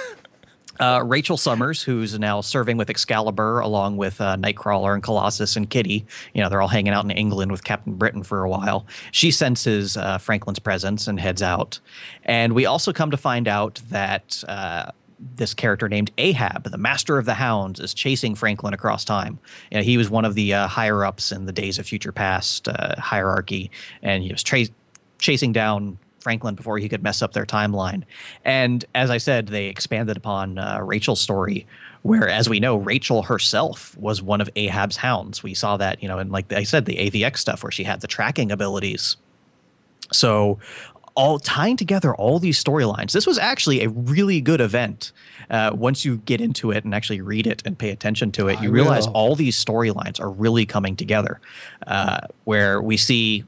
Uh, 0.79 0.99
Rachel 1.03 1.37
Summers, 1.37 1.83
who's 1.83 2.17
now 2.17 2.41
serving 2.41 2.75
with 2.75 2.89
Excalibur 2.89 3.59
along 3.59 3.97
with 3.97 4.19
uh, 4.19 4.35
Nightcrawler 4.37 4.95
and 4.95 5.03
Colossus 5.03 5.55
and 5.55 5.69
Kitty. 5.69 6.07
You 6.33 6.41
know, 6.41 6.49
they're 6.49 6.61
all 6.61 6.67
hanging 6.67 6.91
out 6.91 7.05
in 7.05 7.11
England 7.11 7.51
with 7.51 7.63
Captain 7.63 7.93
Britain 7.93 8.23
for 8.23 8.43
a 8.43 8.49
while. 8.49 8.87
She 9.11 9.29
senses 9.29 9.95
uh, 9.95 10.17
Franklin's 10.17 10.57
presence 10.57 11.07
and 11.07 11.19
heads 11.19 11.43
out. 11.43 11.79
And 12.23 12.53
we 12.53 12.65
also 12.65 12.91
come 12.93 13.11
to 13.11 13.17
find 13.17 13.47
out 13.47 13.79
that 13.91 14.43
uh, 14.47 14.89
this 15.35 15.53
character 15.53 15.87
named 15.87 16.11
Ahab, 16.17 16.63
the 16.63 16.77
master 16.77 17.17
of 17.17 17.25
the 17.25 17.35
hounds, 17.35 17.79
is 17.79 17.93
chasing 17.93 18.33
Franklin 18.33 18.73
across 18.73 19.05
time. 19.05 19.37
You 19.69 19.77
know, 19.77 19.83
he 19.83 19.97
was 19.97 20.09
one 20.09 20.25
of 20.25 20.33
the 20.33 20.53
uh, 20.53 20.67
higher 20.67 21.05
ups 21.05 21.31
in 21.31 21.45
the 21.45 21.51
Days 21.51 21.77
of 21.77 21.85
Future 21.85 22.11
Past 22.11 22.67
uh, 22.67 22.95
hierarchy, 22.99 23.69
and 24.01 24.23
he 24.23 24.31
was 24.31 24.41
tra- 24.41 24.65
chasing 25.21 25.53
down 25.53 25.97
Franklin 26.19 26.55
before 26.55 26.77
he 26.77 26.89
could 26.89 27.01
mess 27.01 27.21
up 27.21 27.33
their 27.33 27.45
timeline. 27.45 28.03
And 28.45 28.83
as 28.93 29.09
I 29.09 29.17
said, 29.17 29.47
they 29.47 29.67
expanded 29.67 30.17
upon 30.17 30.57
uh, 30.57 30.79
Rachel's 30.81 31.21
story, 31.21 31.65
where, 32.03 32.29
as 32.29 32.49
we 32.49 32.59
know, 32.59 32.77
Rachel 32.77 33.23
herself 33.23 33.97
was 33.97 34.21
one 34.21 34.41
of 34.41 34.49
Ahab's 34.55 34.97
hounds. 34.97 35.43
We 35.43 35.53
saw 35.53 35.77
that, 35.77 36.01
you 36.01 36.07
know, 36.07 36.19
and 36.19 36.31
like 36.31 36.51
I 36.51 36.63
said, 36.63 36.85
the 36.85 36.97
AVX 36.97 37.37
stuff 37.37 37.63
where 37.63 37.71
she 37.71 37.83
had 37.83 38.01
the 38.01 38.07
tracking 38.07 38.51
abilities. 38.51 39.17
So, 40.11 40.59
all 41.13 41.39
tying 41.39 41.75
together 41.75 42.15
all 42.15 42.39
these 42.39 42.61
storylines. 42.63 43.11
This 43.11 43.27
was 43.27 43.37
actually 43.37 43.83
a 43.83 43.89
really 43.89 44.39
good 44.39 44.61
event. 44.61 45.11
Uh, 45.49 45.71
once 45.73 46.05
you 46.05 46.17
get 46.19 46.39
into 46.39 46.71
it 46.71 46.85
and 46.85 46.95
actually 46.95 47.19
read 47.19 47.45
it 47.45 47.61
and 47.65 47.77
pay 47.77 47.89
attention 47.89 48.31
to 48.31 48.47
it, 48.47 48.61
you 48.61 48.71
realize 48.71 49.07
will. 49.07 49.13
all 49.13 49.35
these 49.35 49.61
storylines 49.63 50.21
are 50.21 50.29
really 50.29 50.65
coming 50.65 50.95
together. 50.95 51.41
Uh, 51.85 52.21
where 52.45 52.81
we 52.81 52.95
see 52.95 53.43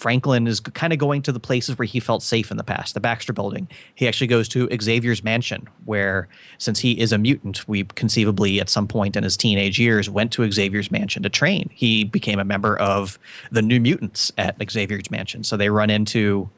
Franklin 0.00 0.46
is 0.46 0.60
kind 0.60 0.94
of 0.94 0.98
going 0.98 1.20
to 1.20 1.30
the 1.30 1.38
places 1.38 1.78
where 1.78 1.84
he 1.84 2.00
felt 2.00 2.22
safe 2.22 2.50
in 2.50 2.56
the 2.56 2.64
past, 2.64 2.94
the 2.94 3.00
Baxter 3.00 3.34
building. 3.34 3.68
He 3.94 4.08
actually 4.08 4.28
goes 4.28 4.48
to 4.48 4.66
Xavier's 4.80 5.22
mansion, 5.22 5.68
where, 5.84 6.26
since 6.56 6.78
he 6.78 6.98
is 6.98 7.12
a 7.12 7.18
mutant, 7.18 7.68
we 7.68 7.84
conceivably 7.84 8.60
at 8.62 8.70
some 8.70 8.88
point 8.88 9.14
in 9.14 9.24
his 9.24 9.36
teenage 9.36 9.78
years 9.78 10.08
went 10.08 10.32
to 10.32 10.50
Xavier's 10.50 10.90
mansion 10.90 11.22
to 11.22 11.28
train. 11.28 11.68
He 11.74 12.04
became 12.04 12.38
a 12.38 12.44
member 12.44 12.78
of 12.78 13.18
the 13.52 13.60
New 13.60 13.78
Mutants 13.78 14.32
at 14.38 14.56
Xavier's 14.70 15.10
mansion. 15.10 15.44
So 15.44 15.58
they 15.58 15.68
run 15.68 15.90
into 15.90 16.48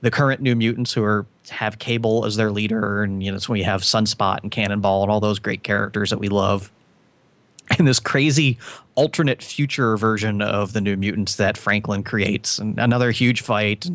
the 0.00 0.12
current 0.12 0.40
New 0.40 0.54
Mutants 0.54 0.92
who 0.92 1.02
are 1.02 1.26
have 1.50 1.80
Cable 1.80 2.24
as 2.24 2.36
their 2.36 2.52
leader, 2.52 3.02
and 3.02 3.20
you 3.20 3.32
know, 3.32 3.38
so 3.38 3.52
we 3.52 3.64
have 3.64 3.82
Sunspot 3.82 4.44
and 4.44 4.50
Cannonball 4.52 5.02
and 5.02 5.10
all 5.10 5.18
those 5.18 5.40
great 5.40 5.64
characters 5.64 6.10
that 6.10 6.20
we 6.20 6.28
love 6.28 6.70
in 7.78 7.84
this 7.84 8.00
crazy 8.00 8.58
alternate 8.94 9.42
future 9.42 9.96
version 9.96 10.42
of 10.42 10.72
the 10.72 10.80
New 10.80 10.96
Mutants 10.96 11.36
that 11.36 11.56
Franklin 11.56 12.02
creates, 12.02 12.58
and 12.58 12.78
another 12.78 13.10
huge 13.10 13.40
fight. 13.40 13.88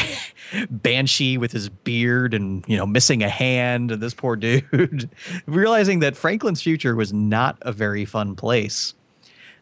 Banshee 0.70 1.38
with 1.38 1.52
his 1.52 1.68
beard 1.68 2.34
and 2.34 2.64
you 2.68 2.76
know 2.76 2.86
missing 2.86 3.22
a 3.22 3.28
hand, 3.28 3.90
and 3.90 4.02
this 4.02 4.14
poor 4.14 4.36
dude 4.36 5.08
realizing 5.46 6.00
that 6.00 6.16
Franklin's 6.16 6.62
future 6.62 6.94
was 6.94 7.12
not 7.12 7.58
a 7.62 7.72
very 7.72 8.04
fun 8.04 8.34
place. 8.34 8.94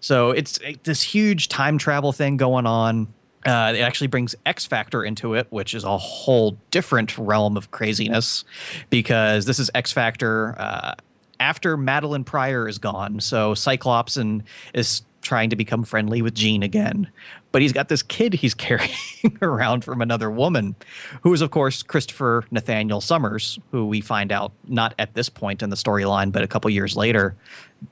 So 0.01 0.31
it's 0.31 0.59
this 0.83 1.03
huge 1.03 1.49
time 1.49 1.79
travel 1.79 2.13
thing 2.13 2.37
going 2.37 2.67
on. 2.67 3.09
Uh, 3.47 3.75
it 3.77 3.81
actually 3.81 4.07
brings 4.07 4.35
X 4.47 4.65
Factor 4.67 5.05
into 5.05 5.35
it, 5.35 5.47
which 5.51 5.75
is 5.75 5.85
a 5.85 5.99
whole 5.99 6.59
different 6.71 7.17
realm 7.19 7.57
of 7.57 7.71
craziness, 7.71 8.45
because 8.91 9.45
this 9.45 9.59
is 9.59 9.71
X 9.75 9.93
Factor. 9.93 10.55
Uh, 10.59 10.95
after 11.41 11.77
Madelyne 11.77 12.25
Pryor 12.25 12.69
is 12.69 12.79
gone. 12.79 13.21
So 13.21 13.55
Cyclops 13.55 14.17
and 14.17 14.43
is 14.73 15.03
trying 15.25 15.51
to 15.51 15.57
become 15.57 15.83
friendly 15.83 16.23
with 16.23 16.35
Jean 16.35 16.63
again. 16.63 17.11
But 17.51 17.63
he's 17.63 17.73
got 17.73 17.89
this 17.89 18.03
kid 18.03 18.35
he's 18.35 18.55
carrying 18.55 19.39
around 19.43 19.85
from 19.85 20.01
another 20.01 20.31
woman, 20.31 20.77
who 21.23 21.33
is, 21.33 21.41
of 21.41 21.51
course, 21.51 21.83
Christopher 21.83 22.45
Nathaniel 22.51 23.01
Summers, 23.01 23.59
who 23.73 23.87
we 23.87 24.01
find 24.01 24.31
out 24.31 24.53
not 24.69 24.95
at 24.99 25.15
this 25.15 25.29
point 25.29 25.63
in 25.63 25.71
the 25.71 25.77
storyline, 25.77 26.31
but 26.31 26.43
a 26.43 26.47
couple 26.47 26.71
years 26.71 26.97
later, 26.97 27.35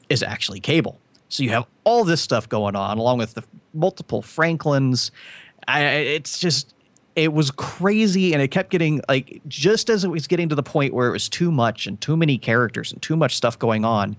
is 0.09 0.23
actually 0.23 0.61
Cable. 0.61 1.01
So 1.29 1.43
you 1.43 1.51
have 1.51 1.67
all 1.85 2.05
this 2.05 2.21
stuff 2.21 2.49
going 2.49 2.77
on, 2.77 2.99
along 2.99 3.19
with 3.19 3.35
the 3.35 3.43
multiple 3.73 4.21
Franklins. 4.21 5.11
I, 5.67 5.85
it's 5.85 6.39
just 6.39 6.75
it 7.15 7.33
was 7.33 7.51
crazy 7.51 8.33
and 8.33 8.41
it 8.41 8.49
kept 8.49 8.71
getting 8.71 9.01
like 9.09 9.43
just 9.49 9.91
as 9.91 10.05
it 10.05 10.09
was 10.09 10.27
getting 10.27 10.49
to 10.49 10.55
the 10.55 10.63
point 10.63 10.95
where 10.95 11.09
it 11.09 11.13
was 11.13 11.29
too 11.29 11.51
much 11.51 11.87
and 11.87 12.01
too 12.01 12.17
many 12.17 12.39
characters 12.39 12.93
and 12.93 13.03
too 13.03 13.17
much 13.17 13.37
stuff 13.37 13.59
going 13.59 13.85
on 13.85 14.17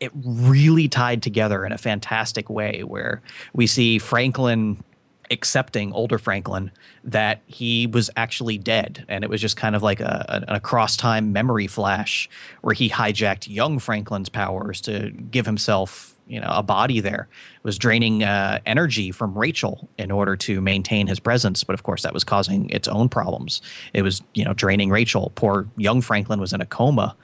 it 0.00 0.10
really 0.14 0.88
tied 0.88 1.22
together 1.22 1.64
in 1.64 1.72
a 1.72 1.78
fantastic 1.78 2.50
way 2.50 2.82
where 2.82 3.22
we 3.54 3.66
see 3.66 3.98
franklin 3.98 4.82
accepting 5.30 5.92
older 5.92 6.18
franklin 6.18 6.70
that 7.02 7.40
he 7.46 7.86
was 7.86 8.10
actually 8.16 8.58
dead. 8.58 9.04
And 9.08 9.24
it 9.24 9.30
was 9.30 9.40
just 9.40 9.56
kind 9.56 9.74
of 9.74 9.82
like 9.82 10.00
a, 10.00 10.24
a, 10.28 10.34
an 10.48 10.56
across 10.56 10.96
time 10.96 11.32
memory 11.32 11.66
flash 11.66 12.28
where 12.62 12.74
he 12.74 12.88
hijacked 12.88 13.48
young 13.48 13.78
franklin's 13.78 14.28
powers 14.28 14.80
to 14.82 15.10
give 15.10 15.46
himself 15.46 16.13
you 16.26 16.40
know 16.40 16.50
a 16.50 16.62
body 16.62 17.00
there. 17.00 17.28
It 17.56 17.64
was 17.64 17.78
draining 17.78 18.22
uh, 18.22 18.60
energy 18.66 19.10
from 19.10 19.36
Rachel 19.36 19.88
in 19.98 20.10
order 20.10 20.36
to 20.36 20.60
maintain 20.60 21.06
his 21.06 21.20
presence 21.20 21.64
but 21.64 21.74
of 21.74 21.82
course 21.82 22.02
that 22.02 22.14
was 22.14 22.24
causing 22.24 22.70
its 22.70 22.88
own 22.88 23.08
problems. 23.08 23.62
It 23.92 24.02
was 24.02 24.22
you 24.34 24.44
know 24.44 24.54
draining 24.54 24.90
Rachel. 24.90 25.32
Poor 25.34 25.68
young 25.76 26.00
Franklin 26.00 26.40
was 26.40 26.52
in 26.52 26.60
a 26.60 26.66
coma. 26.66 27.16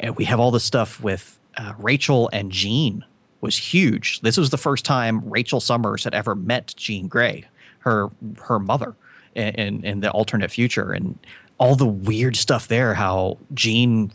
And 0.00 0.16
we 0.16 0.24
have 0.24 0.40
all 0.40 0.50
this 0.50 0.64
stuff 0.64 1.00
with 1.02 1.38
uh, 1.56 1.74
Rachel 1.78 2.28
and 2.32 2.50
Jean 2.50 3.04
was 3.40 3.56
huge. 3.56 4.20
This 4.20 4.36
was 4.36 4.50
the 4.50 4.58
first 4.58 4.84
time 4.84 5.28
Rachel 5.28 5.60
Summers 5.60 6.04
had 6.04 6.14
ever 6.14 6.34
met 6.34 6.74
Jean 6.76 7.08
Grey 7.08 7.44
her 7.82 8.10
her 8.40 8.58
mother 8.58 8.94
in, 9.34 9.84
in 9.84 10.00
the 10.00 10.10
alternate 10.10 10.50
future. 10.50 10.92
And 10.92 11.18
all 11.58 11.76
the 11.76 11.86
weird 11.86 12.36
stuff 12.36 12.68
there 12.68 12.94
how 12.94 13.38
Jean 13.54 14.12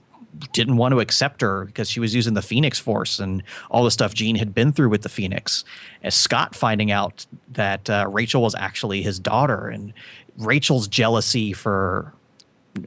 didn't 0.53 0.77
want 0.77 0.93
to 0.93 0.99
accept 0.99 1.41
her 1.41 1.65
because 1.65 1.89
she 1.89 1.99
was 1.99 2.13
using 2.13 2.33
the 2.33 2.41
Phoenix 2.41 2.79
Force 2.79 3.19
and 3.19 3.43
all 3.69 3.83
the 3.83 3.91
stuff 3.91 4.13
Jean 4.13 4.35
had 4.35 4.53
been 4.53 4.71
through 4.71 4.89
with 4.89 5.01
the 5.01 5.09
Phoenix. 5.09 5.63
As 6.03 6.15
Scott 6.15 6.55
finding 6.55 6.91
out 6.91 7.25
that 7.49 7.89
uh, 7.89 8.07
Rachel 8.09 8.41
was 8.41 8.55
actually 8.55 9.01
his 9.01 9.19
daughter, 9.19 9.67
and 9.67 9.93
Rachel's 10.37 10.87
jealousy 10.87 11.53
for 11.53 12.13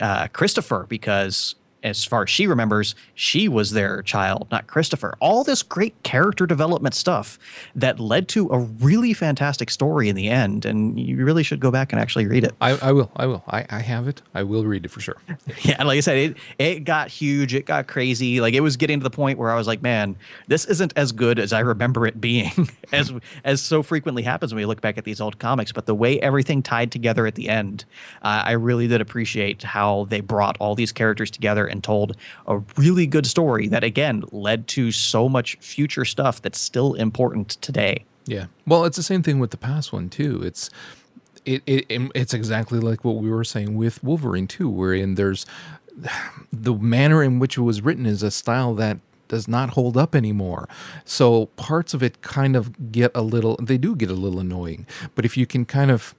uh, 0.01 0.29
Christopher 0.29 0.87
because 0.89 1.55
as 1.83 2.05
far 2.05 2.23
as 2.23 2.31
she 2.31 2.47
remembers, 2.47 2.95
she 3.15 3.49
was 3.49 3.73
their 3.73 4.03
child, 4.03 4.47
not 4.51 4.67
Christopher. 4.67 5.17
All 5.21 5.45
this 5.45 5.63
great 5.63 6.01
character 6.03 6.47
development 6.47 6.95
stuff 6.95 7.39
that 7.75 7.99
led 7.99 8.29
to 8.29 8.49
a 8.51 8.59
really 8.59 9.15
fantastic 9.15 9.71
story 9.71 10.09
in 10.09 10.17
the 10.17 10.29
end. 10.29 10.65
And 10.65 10.99
you 10.99 11.25
really 11.25 11.43
should 11.43 11.61
go 11.61 11.71
back 11.71 11.93
and 11.93 12.01
actually 12.01 12.27
read 12.27 12.45
it. 12.45 12.55
I, 12.61 12.73
I 12.79 12.93
will. 12.93 13.11
I 13.17 13.27
will. 13.27 13.43
I, 13.49 13.67
I 13.71 13.81
have 13.81 14.09
it. 14.09 14.23
I 14.35 14.43
will 14.43 14.65
read 14.65 14.85
it 14.85 14.91
for 14.91 15.01
sure. 15.01 15.17
Yeah, 15.63 15.83
like 15.85 15.99
I 15.99 16.01
said, 16.01 16.17
it 16.17 16.37
it 16.59 16.85
got 16.85 17.09
huge, 17.09 17.55
it 17.55 17.67
got 17.67 17.87
crazy. 17.87 18.41
Like 18.41 18.55
it 18.55 18.61
was 18.61 18.77
getting 18.77 18.99
to 19.01 19.05
the 19.05 19.11
point 19.11 19.39
where 19.39 19.51
I 19.51 19.57
was 19.57 19.67
like, 19.67 19.83
man, 19.83 20.17
this 20.47 20.65
isn't 20.65 20.93
as 20.97 21.13
good 21.13 21.39
as 21.39 21.53
I 21.53 21.61
remember 21.61 22.07
it 22.07 22.21
being, 22.21 22.69
as 22.93 23.13
as 23.45 23.61
so 23.61 23.83
frequently 23.83 24.23
happens 24.23 24.55
when 24.55 24.63
we 24.63 24.67
look 24.67 24.81
back 24.81 24.97
at 24.97 25.05
these 25.05 25.21
old 25.21 25.39
comics. 25.39 25.71
But 25.71 25.87
the 25.87 25.95
way 25.95 26.19
everything 26.21 26.63
tied 26.63 26.93
together 26.93 27.27
at 27.27 27.35
the 27.35 27.49
end, 27.49 27.85
uh, 28.23 28.43
I 28.47 28.53
really 28.53 28.87
did 28.89 29.01
appreciate 29.01 29.63
how 29.63 30.07
they 30.09 30.21
brought 30.21 30.57
all 30.61 30.75
these 30.75 30.93
characters 30.93 31.31
together 31.31 31.69
and 31.71 31.83
told 31.83 32.17
a 32.47 32.59
really 32.77 33.07
good 33.07 33.27
story 33.27 33.69
that 33.69 33.85
again 33.85 34.25
led 34.33 34.67
to 34.69 34.91
so 34.91 35.29
much 35.29 35.57
future 35.61 36.05
stuff 36.05 36.43
that's 36.43 36.61
still 36.61 36.95
important 36.95 37.51
today. 37.63 38.05
Yeah. 38.27 38.47
Well, 38.67 38.85
it's 38.85 38.97
the 38.97 39.03
same 39.03 39.23
thing 39.23 39.39
with 39.39 39.51
the 39.51 39.57
past 39.57 39.93
one 39.93 40.09
too. 40.09 40.43
It's 40.45 40.71
it, 41.45 41.63
it 41.67 41.87
it's 42.15 42.35
exactly 42.35 42.79
like 42.79 43.05
what 43.05 43.17
we 43.17 43.31
were 43.31 43.45
saying 43.45 43.77
with 43.77 44.03
Wolverine 44.05 44.47
too, 44.47 44.69
wherein 44.69 45.15
there's 45.15 45.47
the 46.53 46.75
manner 46.75 47.23
in 47.23 47.39
which 47.39 47.57
it 47.57 47.63
was 47.63 47.83
written 47.83 48.07
is 48.07 48.23
a 48.23 48.31
style 48.31 48.75
that 48.75 48.99
does 49.29 49.47
not 49.47 49.71
hold 49.71 49.97
up 49.97 50.15
anymore. 50.15 50.69
So 51.05 51.47
parts 51.57 51.95
of 51.95 52.03
it 52.03 52.21
kind 52.21 52.57
of 52.57 52.93
get 52.93 53.13
a 53.15 53.23
little 53.23 53.57
they 53.63 53.79
do 53.79 53.97
get 53.97 54.11
a 54.11 54.15
little 54.15 54.41
annoying. 54.41 54.87
But 55.15 55.25
if 55.25 55.37
you 55.37 55.47
can 55.47 55.65
kind 55.65 55.91
of 55.91 56.15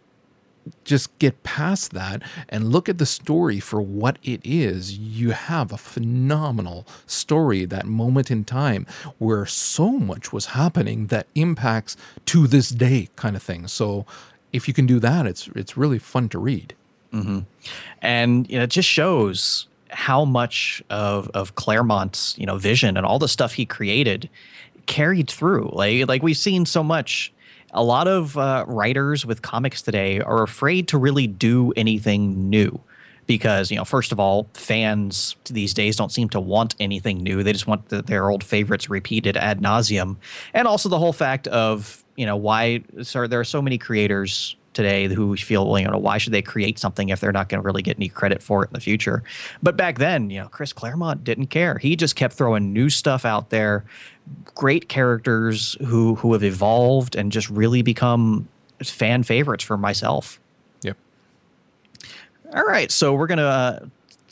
just 0.84 1.18
get 1.20 1.44
past 1.44 1.92
that 1.92 2.22
and 2.50 2.72
look 2.72 2.88
at 2.88 2.98
the 2.98 3.06
story 3.06 3.60
for 3.60 3.82
what 3.82 4.18
it 4.24 4.42
is, 4.44 4.98
you 4.98 5.32
have 5.32 5.72
a 5.72 5.78
phenomenal 5.78 6.86
story, 7.06 7.66
that 7.66 7.86
moment 7.86 8.30
in 8.32 8.44
time 8.44 8.86
where 9.18 9.46
so 9.46 9.92
much 9.92 10.32
was 10.32 10.48
happening 10.48 11.08
that 11.08 11.28
impacts 11.36 11.98
to 12.26 12.48
this 12.48 12.70
day 12.70 13.10
kind 13.16 13.36
of 13.36 13.44
thing. 13.44 13.68
So 13.68 14.06
if 14.54 14.68
you 14.68 14.74
can 14.74 14.86
do 14.86 15.00
that, 15.00 15.26
it's 15.26 15.48
it's 15.56 15.78
really 15.78 16.00
fun 16.00 16.30
to 16.30 16.40
read. 16.40 16.76
Mm-hmm. 17.14 17.40
And 18.02 18.50
you 18.50 18.58
know, 18.58 18.64
it 18.64 18.70
just 18.70 18.90
shows 18.90 19.68
how 19.90 20.26
much 20.26 20.82
of 20.90 21.30
of 21.34 21.56
Claremont's 21.56 22.38
you 22.38 22.46
know 22.46 22.58
vision 22.58 22.98
and 22.98 23.06
all 23.06 23.20
the 23.20 23.28
stuff 23.28 23.54
he 23.54 23.66
created 23.66 24.30
carried 24.86 25.30
through. 25.30 25.70
Like 25.74 26.08
like 26.08 26.24
we've 26.24 26.38
seen 26.38 26.66
so 26.66 26.84
much. 26.84 27.34
A 27.74 27.84
lot 27.84 28.08
of 28.08 28.38
uh, 28.38 28.66
writers 28.68 29.26
with 29.26 29.42
comics 29.42 29.82
today 29.82 30.20
are 30.20 30.44
afraid 30.44 30.88
to 30.90 30.98
really 30.98 31.28
do 31.28 31.72
anything 31.76 32.50
new 32.50 32.80
because 33.28 33.72
you 33.72 33.78
know 33.78 33.86
first 33.86 34.12
of 34.12 34.20
all 34.20 34.50
fans 34.54 35.36
these 35.46 35.74
days 35.74 35.96
don't 35.96 36.12
seem 36.12 36.28
to 36.30 36.40
want 36.40 36.76
anything 36.80 37.24
new. 37.24 37.44
They 37.44 37.54
just 37.54 37.68
want 37.68 37.88
the, 37.90 38.02
their 38.02 38.30
old 38.30 38.44
favorites 38.44 38.90
repeated 38.90 39.38
ad 39.38 39.62
nauseum. 39.62 40.18
And 40.54 40.68
also 40.68 40.90
the 40.90 41.00
whole 41.00 41.14
fact 41.14 41.48
of 41.48 42.04
you 42.18 42.26
know 42.26 42.36
why 42.36 42.84
so 43.04 43.28
there 43.28 43.40
are 43.40 43.46
so 43.46 43.62
many 43.62 43.78
creators 43.78 44.56
today 44.74 45.08
who 45.08 45.36
feel 45.36 45.70
well, 45.70 45.80
you 45.80 45.88
know 45.88 45.98
why 45.98 46.18
should 46.18 46.34
they 46.34 46.42
create 46.42 46.80
something 46.80 47.10
if 47.10 47.20
they're 47.20 47.32
not 47.32 47.50
going 47.50 47.62
to 47.62 47.66
really 47.66 47.82
get 47.82 47.98
any 47.98 48.08
credit 48.08 48.42
for 48.42 48.64
it 48.64 48.70
in 48.70 48.74
the 48.74 48.80
future? 48.80 49.24
But 49.62 49.78
back 49.78 49.98
then 49.98 50.30
you 50.30 50.40
know 50.40 50.48
chris 50.48 50.74
claremont 50.74 51.24
didn't 51.24 51.48
care. 51.48 51.78
He 51.78 51.96
just 51.96 52.16
kept 52.16 52.34
throwing 52.34 52.74
new 52.74 52.90
stuff 52.90 53.26
out 53.26 53.50
there 53.50 53.86
great 54.56 54.90
characters 54.90 55.76
who 55.86 56.16
who 56.16 56.34
have 56.34 56.44
evolved 56.44 57.16
and 57.16 57.32
just 57.32 57.50
really 57.50 57.82
become 57.82 58.48
fan 58.84 59.24
favorites 59.24 59.64
for 59.64 59.78
myself. 59.78 60.40
Yep. 60.84 60.98
all 62.54 62.64
right 62.64 62.92
so 62.92 63.14
we're 63.14 63.28
going 63.28 63.38
to 63.38 63.44
uh, 63.44 63.80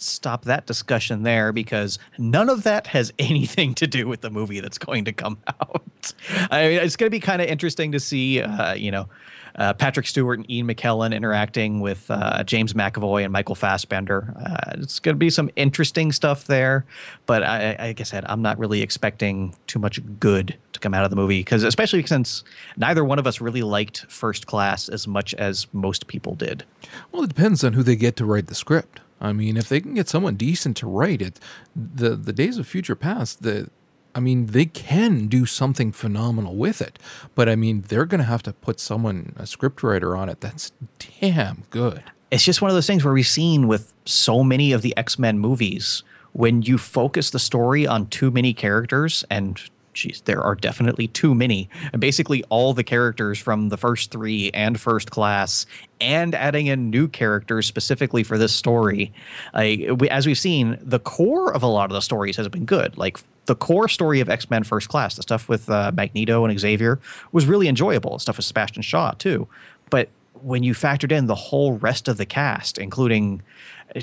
stop 0.01 0.45
that 0.45 0.65
discussion 0.65 1.23
there 1.23 1.51
because 1.51 1.99
none 2.17 2.49
of 2.49 2.63
that 2.63 2.87
has 2.87 3.11
anything 3.19 3.73
to 3.75 3.87
do 3.87 4.07
with 4.07 4.21
the 4.21 4.29
movie 4.29 4.59
that's 4.59 4.77
going 4.77 5.05
to 5.05 5.13
come 5.13 5.37
out. 5.47 6.13
I 6.51 6.67
mean, 6.67 6.79
it's 6.79 6.95
going 6.95 7.07
to 7.07 7.11
be 7.11 7.19
kind 7.19 7.41
of 7.41 7.47
interesting 7.47 7.91
to 7.91 7.99
see, 7.99 8.41
uh, 8.41 8.73
you 8.73 8.91
know, 8.91 9.07
uh, 9.55 9.73
Patrick 9.73 10.07
Stewart 10.07 10.39
and 10.39 10.49
Ian 10.49 10.67
McKellen 10.67 11.13
interacting 11.13 11.81
with 11.81 12.09
uh, 12.09 12.43
James 12.43 12.73
McAvoy 12.73 13.23
and 13.23 13.33
Michael 13.33 13.55
Fassbender. 13.55 14.33
Uh, 14.39 14.71
it's 14.81 14.99
going 14.99 15.15
to 15.15 15.19
be 15.19 15.29
some 15.29 15.49
interesting 15.55 16.11
stuff 16.11 16.45
there, 16.45 16.85
but 17.25 17.43
I, 17.43 17.75
like 17.79 17.99
I 17.99 18.03
said, 18.03 18.25
I'm 18.27 18.41
not 18.41 18.57
really 18.57 18.81
expecting 18.81 19.55
too 19.67 19.79
much 19.79 19.99
good 20.19 20.55
to 20.73 20.79
come 20.79 20.93
out 20.93 21.03
of 21.03 21.09
the 21.09 21.15
movie 21.15 21.41
because, 21.41 21.63
especially 21.63 22.05
since 22.05 22.43
neither 22.77 23.03
one 23.03 23.19
of 23.19 23.27
us 23.27 23.41
really 23.41 23.63
liked 23.63 24.05
First 24.07 24.47
Class 24.47 24.87
as 24.87 25.07
much 25.07 25.33
as 25.35 25.67
most 25.73 26.07
people 26.07 26.35
did. 26.35 26.63
Well, 27.11 27.23
it 27.23 27.27
depends 27.27 27.63
on 27.63 27.73
who 27.73 27.83
they 27.83 27.95
get 27.95 28.15
to 28.17 28.25
write 28.25 28.47
the 28.47 28.55
script. 28.55 29.01
I 29.21 29.33
mean, 29.33 29.57
if 29.57 29.67
they 29.67 29.81
can 29.81 29.93
get 29.93 30.07
someone 30.07 30.35
decent 30.35 30.77
to 30.77 30.87
write 30.87 31.21
it, 31.21 31.39
the 31.75 32.15
the 32.15 32.33
Days 32.33 32.57
of 32.57 32.67
Future 32.67 32.95
Past, 32.95 33.43
the 33.43 33.69
I 34.15 34.19
mean, 34.19 34.47
they 34.47 34.65
can 34.65 35.27
do 35.27 35.45
something 35.45 35.91
phenomenal 35.91 36.55
with 36.55 36.81
it. 36.81 36.97
But 37.35 37.47
I 37.47 37.55
mean, 37.55 37.81
they're 37.87 38.05
going 38.05 38.19
to 38.19 38.25
have 38.25 38.43
to 38.43 38.53
put 38.53 38.79
someone, 38.79 39.33
a 39.37 39.43
scriptwriter 39.43 40.17
on 40.17 40.29
it 40.29 40.41
that's 40.41 40.71
damn 41.19 41.63
good. 41.69 42.03
It's 42.31 42.43
just 42.43 42.61
one 42.61 42.69
of 42.69 42.75
those 42.75 42.87
things 42.87 43.05
where 43.05 43.13
we've 43.13 43.27
seen 43.27 43.67
with 43.67 43.93
so 44.05 44.43
many 44.43 44.71
of 44.71 44.81
the 44.81 44.95
X 44.97 45.19
Men 45.19 45.39
movies, 45.39 46.03
when 46.33 46.61
you 46.61 46.77
focus 46.77 47.29
the 47.29 47.39
story 47.39 47.87
on 47.87 48.07
too 48.07 48.31
many 48.31 48.53
characters, 48.53 49.23
and 49.29 49.61
geez, 49.99 50.21
there 50.25 50.41
are 50.41 50.55
definitely 50.55 51.07
too 51.07 51.35
many, 51.35 51.69
and 51.91 51.99
basically 51.99 52.43
all 52.49 52.73
the 52.73 52.83
characters 52.83 53.37
from 53.37 53.69
the 53.69 53.77
first 53.77 54.11
three 54.11 54.49
and 54.51 54.79
first 54.79 55.11
class, 55.11 55.65
and 55.99 56.33
adding 56.33 56.67
in 56.67 56.89
new 56.89 57.07
characters 57.07 57.67
specifically 57.67 58.23
for 58.23 58.37
this 58.37 58.53
story. 58.53 59.11
We, 59.53 60.09
as 60.09 60.25
we've 60.25 60.37
seen, 60.37 60.77
the 60.81 60.99
core 60.99 61.53
of 61.53 61.63
a 61.63 61.67
lot 61.67 61.85
of 61.85 61.93
the 61.93 62.01
stories 62.01 62.37
has 62.37 62.47
been 62.47 62.65
good. 62.65 62.97
Like 62.97 63.19
the 63.45 63.55
core 63.55 63.89
story 63.89 64.21
of 64.21 64.29
X 64.29 64.49
Men 64.49 64.63
First 64.63 64.89
Class, 64.89 65.15
the 65.15 65.21
stuff 65.21 65.49
with 65.49 65.69
uh, 65.69 65.91
Magneto 65.93 66.45
and 66.45 66.59
Xavier, 66.59 66.99
was 67.31 67.45
really 67.45 67.67
enjoyable. 67.67 68.17
Stuff 68.19 68.37
with 68.37 68.45
Sebastian 68.45 68.81
Shaw 68.81 69.11
too, 69.11 69.47
but 69.89 70.09
when 70.41 70.63
you 70.63 70.73
factored 70.73 71.11
in 71.11 71.27
the 71.27 71.35
whole 71.35 71.73
rest 71.73 72.07
of 72.07 72.15
the 72.15 72.25
cast, 72.25 72.77
including 72.77 73.41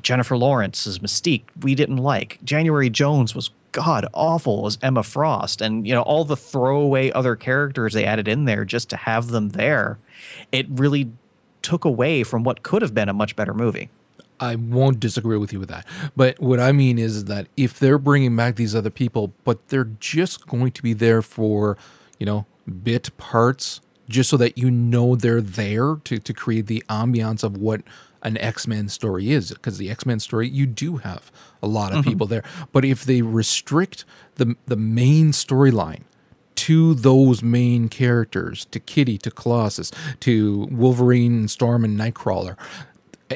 Jennifer 0.03 0.37
Lawrence's 0.37 0.99
Mystique, 0.99 1.45
we 1.63 1.75
didn't 1.75 1.97
like. 1.97 2.39
January 2.45 2.91
Jones 2.91 3.35
was 3.35 3.51
god 3.77 4.07
awful 4.15 4.67
as 4.67 4.79
Emma 4.81 5.03
Frost, 5.03 5.61
and 5.61 5.87
you 5.87 5.93
know 5.93 6.01
all 6.03 6.25
the 6.25 6.37
throwaway 6.37 7.11
other 7.11 7.37
characters 7.37 7.93
they 7.93 8.07
added 8.07 8.27
in 8.27 8.47
there 8.47 8.65
just 8.65 8.89
to 8.89 8.97
have 8.97 9.29
them 9.29 9.51
there. 9.51 9.99
It 10.51 10.67
really 10.71 11.11
took 11.61 11.85
away 11.85 12.23
from 12.23 12.43
what 12.43 12.63
could 12.63 12.81
have 12.81 12.95
been 12.95 13.11
a 13.11 13.13
much 13.13 13.37
better 13.37 13.53
movie. 13.53 13.91
I 14.41 14.55
won't 14.55 14.99
disagree 14.99 15.37
with 15.37 15.53
you 15.53 15.61
with 15.61 15.69
that. 15.69 15.87
But 16.17 16.41
what 16.41 16.59
I 16.59 16.73
mean 16.73 16.99
is 16.99 17.25
that 17.27 17.49
if 17.57 17.79
they're 17.79 17.99
bringing 17.99 18.35
back 18.35 18.57
these 18.57 18.75
other 18.75 18.91
people, 18.91 19.33
but 19.45 19.69
they're 19.69 19.91
just 19.99 20.47
going 20.47 20.73
to 20.73 20.83
be 20.83 20.93
there 20.93 21.23
for, 21.23 21.77
you 22.19 22.27
know, 22.27 22.47
bit 22.83 23.17
parts, 23.17 23.81
just 24.09 24.31
so 24.31 24.37
that 24.37 24.57
you 24.57 24.71
know 24.71 25.17
they're 25.17 25.41
there 25.41 25.97
to, 26.05 26.19
to 26.19 26.33
create 26.33 26.67
the 26.67 26.83
ambiance 26.89 27.43
of 27.43 27.57
what 27.57 27.83
an 28.23 28.37
X-Men 28.39 28.89
story 28.89 29.31
is. 29.33 29.51
Because 29.51 29.79
the 29.79 29.91
X-Men 29.91 30.21
story, 30.21 30.49
you 30.49 30.67
do 30.67 30.99
have 30.99 31.31
a 31.63 31.67
lot 31.67 31.93
of 31.93 32.01
mm-hmm. 32.01 32.11
people 32.11 32.27
there. 32.27 32.45
But 32.73 32.85
if 32.85 33.05
they 33.05 33.23
restrict 33.23 34.05
the 34.37 34.57
the 34.67 34.77
main 34.77 35.33
storyline 35.33 36.03
to 36.57 36.95
those 36.95 37.43
main 37.43 37.89
characters, 37.89 38.65
to 38.67 38.81
Kitty, 38.81 39.19
to 39.19 39.31
Colossus, 39.31 39.93
to 40.21 40.69
Wolverine, 40.71 41.49
Storm, 41.49 41.85
and 41.85 41.99
Nightcrawler, 41.99 42.57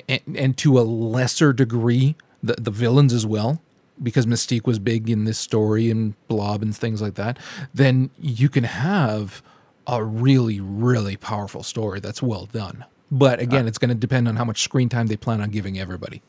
and, 0.08 0.20
and 0.34 0.56
to 0.58 0.78
a 0.78 0.82
lesser 0.82 1.52
degree 1.52 2.16
the, 2.42 2.54
the 2.54 2.70
villains 2.70 3.12
as 3.12 3.26
well 3.26 3.60
because 4.02 4.26
Mystique 4.26 4.66
was 4.66 4.78
big 4.78 5.10
in 5.10 5.24
this 5.24 5.38
story 5.38 5.90
and 5.90 6.14
Blob 6.26 6.62
and 6.62 6.74
things 6.74 7.02
like 7.02 7.14
that, 7.14 7.38
then 7.74 8.10
you 8.18 8.48
can 8.48 8.64
have 8.64 9.42
a 9.86 10.02
really, 10.02 10.60
really 10.60 11.16
powerful 11.16 11.62
story 11.62 12.00
that's 12.00 12.22
well 12.22 12.46
done. 12.46 12.84
But 13.10 13.40
again, 13.40 13.64
uh, 13.64 13.68
it's 13.68 13.78
going 13.78 13.88
to 13.88 13.94
depend 13.94 14.28
on 14.28 14.36
how 14.36 14.44
much 14.44 14.62
screen 14.62 14.88
time 14.88 15.08
they 15.08 15.16
plan 15.16 15.40
on 15.40 15.50
giving 15.50 15.78
everybody. 15.78 16.22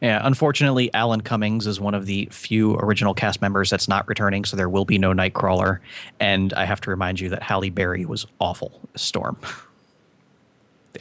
Yeah, 0.00 0.20
unfortunately, 0.24 0.92
Alan 0.94 1.20
Cummings 1.20 1.66
is 1.66 1.80
one 1.80 1.94
of 1.94 2.06
the 2.06 2.28
few 2.30 2.76
original 2.76 3.12
cast 3.12 3.42
members 3.42 3.68
that's 3.68 3.88
not 3.88 4.08
returning, 4.08 4.44
so 4.44 4.56
there 4.56 4.68
will 4.68 4.84
be 4.84 4.96
no 4.96 5.12
Nightcrawler. 5.12 5.80
And 6.20 6.54
I 6.54 6.64
have 6.64 6.80
to 6.82 6.90
remind 6.90 7.20
you 7.20 7.28
that 7.30 7.42
Halle 7.42 7.68
Berry 7.70 8.06
was 8.06 8.26
awful 8.40 8.80
Storm. 8.94 9.36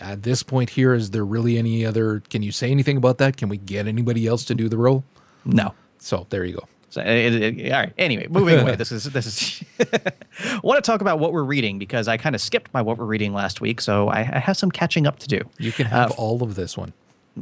at 0.01 0.23
this 0.23 0.43
point 0.43 0.71
here, 0.71 0.93
is 0.93 1.11
there 1.11 1.25
really 1.25 1.57
any 1.57 1.85
other? 1.85 2.21
Can 2.29 2.43
you 2.43 2.51
say 2.51 2.71
anything 2.71 2.97
about 2.97 3.17
that? 3.19 3.37
Can 3.37 3.49
we 3.49 3.57
get 3.57 3.87
anybody 3.87 4.27
else 4.27 4.43
to 4.45 4.55
do 4.55 4.67
the 4.67 4.77
role? 4.77 5.03
No. 5.45 5.73
So 5.99 6.27
there 6.29 6.43
you 6.43 6.55
go. 6.55 6.67
So, 6.89 7.01
it, 7.01 7.35
it, 7.35 7.71
all 7.71 7.79
right. 7.79 7.93
Anyway, 7.97 8.27
moving 8.31 8.59
away. 8.59 8.75
This 8.75 8.91
is 8.91 9.05
this 9.05 9.25
is. 9.25 9.63
I 9.83 10.59
want 10.63 10.83
to 10.83 10.89
talk 10.89 11.01
about 11.01 11.19
what 11.19 11.33
we're 11.33 11.43
reading 11.43 11.79
because 11.79 12.07
I 12.07 12.17
kind 12.17 12.35
of 12.35 12.41
skipped 12.41 12.73
my 12.73 12.81
what 12.81 12.97
we're 12.97 13.05
reading 13.05 13.33
last 13.33 13.61
week, 13.61 13.81
so 13.81 14.07
I, 14.07 14.19
I 14.19 14.39
have 14.39 14.57
some 14.57 14.71
catching 14.71 15.05
up 15.05 15.19
to 15.19 15.27
do. 15.27 15.41
You 15.57 15.71
can 15.71 15.85
have 15.87 16.11
uh, 16.11 16.15
all 16.15 16.43
of 16.43 16.55
this 16.55 16.77
one. 16.77 16.93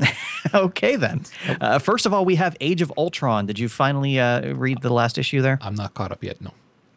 okay 0.53 0.95
then. 0.95 1.23
Uh, 1.61 1.79
first 1.79 2.05
of 2.05 2.13
all, 2.13 2.25
we 2.25 2.35
have 2.35 2.57
Age 2.59 2.81
of 2.81 2.91
Ultron. 2.97 3.45
Did 3.45 3.59
you 3.59 3.69
finally 3.69 4.19
uh, 4.19 4.53
read 4.53 4.81
the 4.81 4.91
last 4.91 5.17
issue 5.17 5.41
there? 5.41 5.57
I'm 5.61 5.75
not 5.75 5.93
caught 5.93 6.11
up 6.11 6.23
yet. 6.23 6.41
No. 6.41 6.51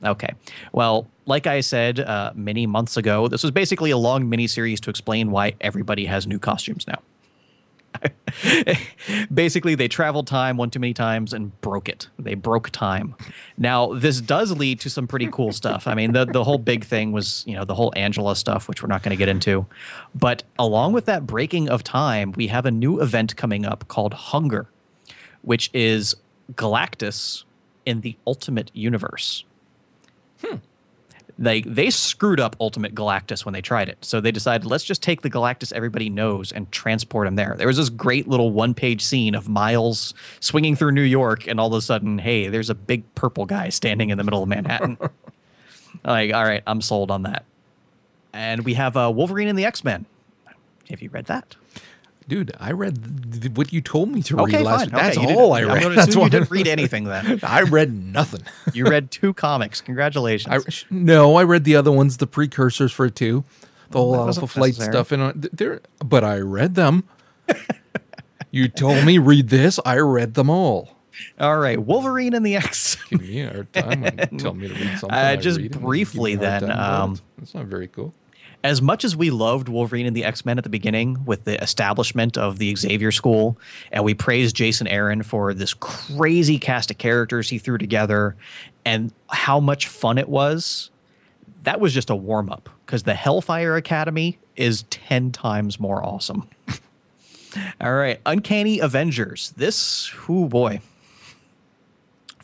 Okay. 0.04 0.32
Well, 0.72 1.08
like 1.26 1.46
I 1.46 1.60
said 1.60 2.00
uh, 2.00 2.32
many 2.34 2.66
months 2.66 2.96
ago, 2.96 3.28
this 3.28 3.42
was 3.42 3.50
basically 3.50 3.90
a 3.90 3.96
long 3.96 4.28
mini 4.28 4.46
series 4.46 4.80
to 4.82 4.90
explain 4.90 5.30
why 5.30 5.54
everybody 5.60 6.06
has 6.06 6.26
new 6.26 6.38
costumes 6.38 6.86
now. 6.86 7.00
Basically, 9.34 9.74
they 9.74 9.88
traveled 9.88 10.26
time 10.26 10.56
one 10.56 10.70
too 10.70 10.78
many 10.78 10.94
times 10.94 11.32
and 11.32 11.58
broke 11.60 11.88
it. 11.88 12.08
They 12.18 12.34
broke 12.34 12.70
time. 12.70 13.14
Now, 13.56 13.94
this 13.94 14.20
does 14.20 14.52
lead 14.52 14.80
to 14.80 14.90
some 14.90 15.06
pretty 15.06 15.28
cool 15.28 15.52
stuff. 15.52 15.86
I 15.86 15.94
mean, 15.94 16.12
the, 16.12 16.24
the 16.24 16.44
whole 16.44 16.58
big 16.58 16.84
thing 16.84 17.12
was, 17.12 17.44
you 17.46 17.54
know, 17.54 17.64
the 17.64 17.74
whole 17.74 17.92
Angela 17.96 18.36
stuff, 18.36 18.68
which 18.68 18.82
we're 18.82 18.88
not 18.88 19.02
going 19.02 19.10
to 19.10 19.16
get 19.16 19.28
into. 19.28 19.66
But 20.14 20.42
along 20.58 20.92
with 20.92 21.06
that 21.06 21.26
breaking 21.26 21.68
of 21.68 21.82
time, 21.82 22.32
we 22.32 22.48
have 22.48 22.66
a 22.66 22.70
new 22.70 23.00
event 23.00 23.36
coming 23.36 23.64
up 23.64 23.88
called 23.88 24.14
Hunger, 24.14 24.68
which 25.42 25.70
is 25.72 26.14
Galactus 26.54 27.44
in 27.86 28.02
the 28.02 28.16
Ultimate 28.26 28.70
Universe. 28.74 29.44
Hmm 30.44 30.56
they 31.38 31.60
they 31.62 31.88
screwed 31.90 32.40
up 32.40 32.56
Ultimate 32.58 32.94
Galactus 32.94 33.44
when 33.44 33.52
they 33.52 33.60
tried 33.60 33.88
it. 33.88 34.04
So 34.04 34.20
they 34.20 34.32
decided 34.32 34.66
let's 34.66 34.84
just 34.84 35.02
take 35.02 35.22
the 35.22 35.30
Galactus 35.30 35.72
everybody 35.72 36.10
knows 36.10 36.50
and 36.50 36.70
transport 36.72 37.28
him 37.28 37.36
there. 37.36 37.54
There 37.56 37.68
was 37.68 37.76
this 37.76 37.88
great 37.88 38.26
little 38.26 38.50
one 38.50 38.74
page 38.74 39.02
scene 39.02 39.34
of 39.34 39.48
Miles 39.48 40.14
swinging 40.40 40.74
through 40.74 40.92
New 40.92 41.02
York, 41.02 41.46
and 41.46 41.60
all 41.60 41.68
of 41.68 41.74
a 41.74 41.80
sudden, 41.80 42.18
hey, 42.18 42.48
there's 42.48 42.70
a 42.70 42.74
big 42.74 43.14
purple 43.14 43.46
guy 43.46 43.68
standing 43.68 44.10
in 44.10 44.18
the 44.18 44.24
middle 44.24 44.42
of 44.42 44.48
Manhattan. 44.48 44.98
like, 46.04 46.34
all 46.34 46.44
right, 46.44 46.62
I'm 46.66 46.80
sold 46.80 47.10
on 47.10 47.22
that. 47.22 47.44
And 48.32 48.64
we 48.64 48.74
have 48.74 48.96
uh, 48.96 49.10
Wolverine 49.14 49.48
and 49.48 49.58
the 49.58 49.64
X 49.64 49.84
Men. 49.84 50.06
Have 50.90 51.02
you 51.02 51.10
read 51.10 51.26
that? 51.26 51.54
Dude, 52.28 52.52
I 52.60 52.72
read 52.72 53.56
what 53.56 53.72
you 53.72 53.80
told 53.80 54.10
me 54.12 54.22
to 54.24 54.38
Okay, 54.40 54.58
read 54.58 54.64
last 54.66 54.80
fine. 54.80 54.90
That's 54.90 55.16
Okay, 55.16 55.34
all 55.34 55.54
I 55.54 55.62
I'm 55.62 55.68
read. 55.68 55.82
gonna 55.82 55.94
That's 55.94 56.14
why 56.14 56.24
you 56.24 56.30
didn't 56.30 56.50
read 56.50 56.68
anything 56.68 57.04
then. 57.04 57.40
I 57.42 57.62
read 57.62 57.92
nothing. 57.92 58.42
You 58.74 58.86
read 58.86 59.10
two 59.10 59.32
comics. 59.32 59.80
Congratulations. 59.80 60.84
I 60.90 60.94
no, 60.94 61.36
I 61.36 61.44
read 61.44 61.64
the 61.64 61.74
other 61.76 61.90
ones, 61.90 62.18
the 62.18 62.26
precursors 62.26 62.92
for 62.92 63.08
two, 63.08 63.44
the 63.90 63.98
whole 63.98 64.14
Alpha 64.14 64.46
Flight 64.46 64.72
necessary. 64.78 64.92
stuff, 64.92 65.10
and 65.12 65.22
uh, 65.22 65.32
there. 65.52 65.80
But 66.04 66.22
I 66.22 66.36
read 66.40 66.74
them. 66.74 67.04
you 68.50 68.68
told 68.68 69.04
me 69.06 69.16
read 69.18 69.48
this. 69.48 69.80
I 69.86 69.96
read 69.96 70.34
them 70.34 70.50
all. 70.50 70.96
all 71.40 71.58
right, 71.58 71.78
Wolverine 71.78 72.34
and 72.34 72.44
the 72.44 72.56
X. 72.56 72.96
Give 73.08 73.20
me 73.22 73.40
a 73.40 73.50
hard 73.52 73.72
time 73.72 74.02
tell 74.38 74.52
me 74.54 74.68
to 74.68 74.74
read 74.74 74.98
something. 74.98 75.12
Uh, 75.18 75.22
I 75.22 75.36
just 75.36 75.56
read, 75.58 75.64
and 75.64 75.64
you 75.64 75.68
give 75.70 75.80
me 75.80 75.84
a 75.84 75.86
briefly 75.88 76.34
then, 76.36 76.70
um, 76.70 77.18
that's 77.38 77.54
not 77.54 77.64
very 77.64 77.88
cool. 77.88 78.12
As 78.64 78.82
much 78.82 79.04
as 79.04 79.16
we 79.16 79.30
loved 79.30 79.68
Wolverine 79.68 80.06
and 80.06 80.16
the 80.16 80.24
X 80.24 80.44
Men 80.44 80.58
at 80.58 80.64
the 80.64 80.70
beginning 80.70 81.24
with 81.24 81.44
the 81.44 81.62
establishment 81.62 82.36
of 82.36 82.58
the 82.58 82.74
Xavier 82.74 83.12
School, 83.12 83.58
and 83.92 84.04
we 84.04 84.14
praised 84.14 84.56
Jason 84.56 84.86
Aaron 84.86 85.22
for 85.22 85.54
this 85.54 85.74
crazy 85.74 86.58
cast 86.58 86.90
of 86.90 86.98
characters 86.98 87.48
he 87.48 87.58
threw 87.58 87.78
together 87.78 88.36
and 88.84 89.12
how 89.28 89.60
much 89.60 89.86
fun 89.86 90.18
it 90.18 90.28
was, 90.28 90.90
that 91.64 91.80
was 91.80 91.92
just 91.92 92.10
a 92.10 92.16
warm 92.16 92.50
up 92.50 92.68
because 92.86 93.02
the 93.02 93.14
Hellfire 93.14 93.76
Academy 93.76 94.38
is 94.56 94.84
10 94.90 95.30
times 95.32 95.78
more 95.78 96.04
awesome. 96.04 96.48
All 97.80 97.94
right, 97.94 98.20
Uncanny 98.26 98.78
Avengers. 98.78 99.52
This, 99.56 100.10
oh 100.28 100.46
boy. 100.46 100.80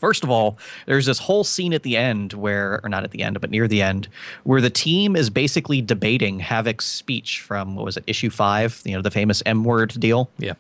First 0.05 0.23
of 0.23 0.29
all, 0.29 0.59
there's 0.85 1.07
this 1.07 1.19
whole 1.19 1.45
scene 1.45 1.73
at 1.73 1.83
the 1.83 1.97
end 1.97 2.35
where, 2.35 2.79
or 2.85 2.91
not 2.91 3.05
at 3.05 3.11
the 3.11 3.23
end, 3.23 3.41
but 3.41 3.51
near 3.51 3.67
the 3.67 3.81
end, 3.81 4.07
where 4.43 4.61
the 4.61 4.69
team 4.69 5.17
is 5.17 5.31
basically 5.31 5.81
debating 5.81 6.41
Havoc's 6.41 6.85
speech 6.85 7.41
from, 7.41 7.75
what 7.75 7.87
was 7.87 7.97
it, 7.97 8.05
issue 8.07 8.29
five, 8.29 8.83
you 8.85 8.93
know, 8.93 9.01
the 9.01 9.11
famous 9.11 9.43
M 9.47 9.65
word 9.65 9.99
deal. 9.99 10.29
Yeah. 10.37 10.57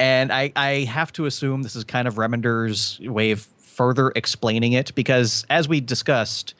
And 0.00 0.32
I, 0.32 0.50
I 0.56 0.70
have 0.80 1.12
to 1.12 1.26
assume 1.26 1.62
this 1.62 1.76
is 1.76 1.84
kind 1.84 2.08
of 2.08 2.16
Remender's 2.16 2.98
way 2.98 3.30
of 3.30 3.42
further 3.42 4.10
explaining 4.16 4.72
it 4.72 4.92
because, 4.96 5.46
as 5.48 5.68
we 5.68 5.80
discussed, 5.80 6.54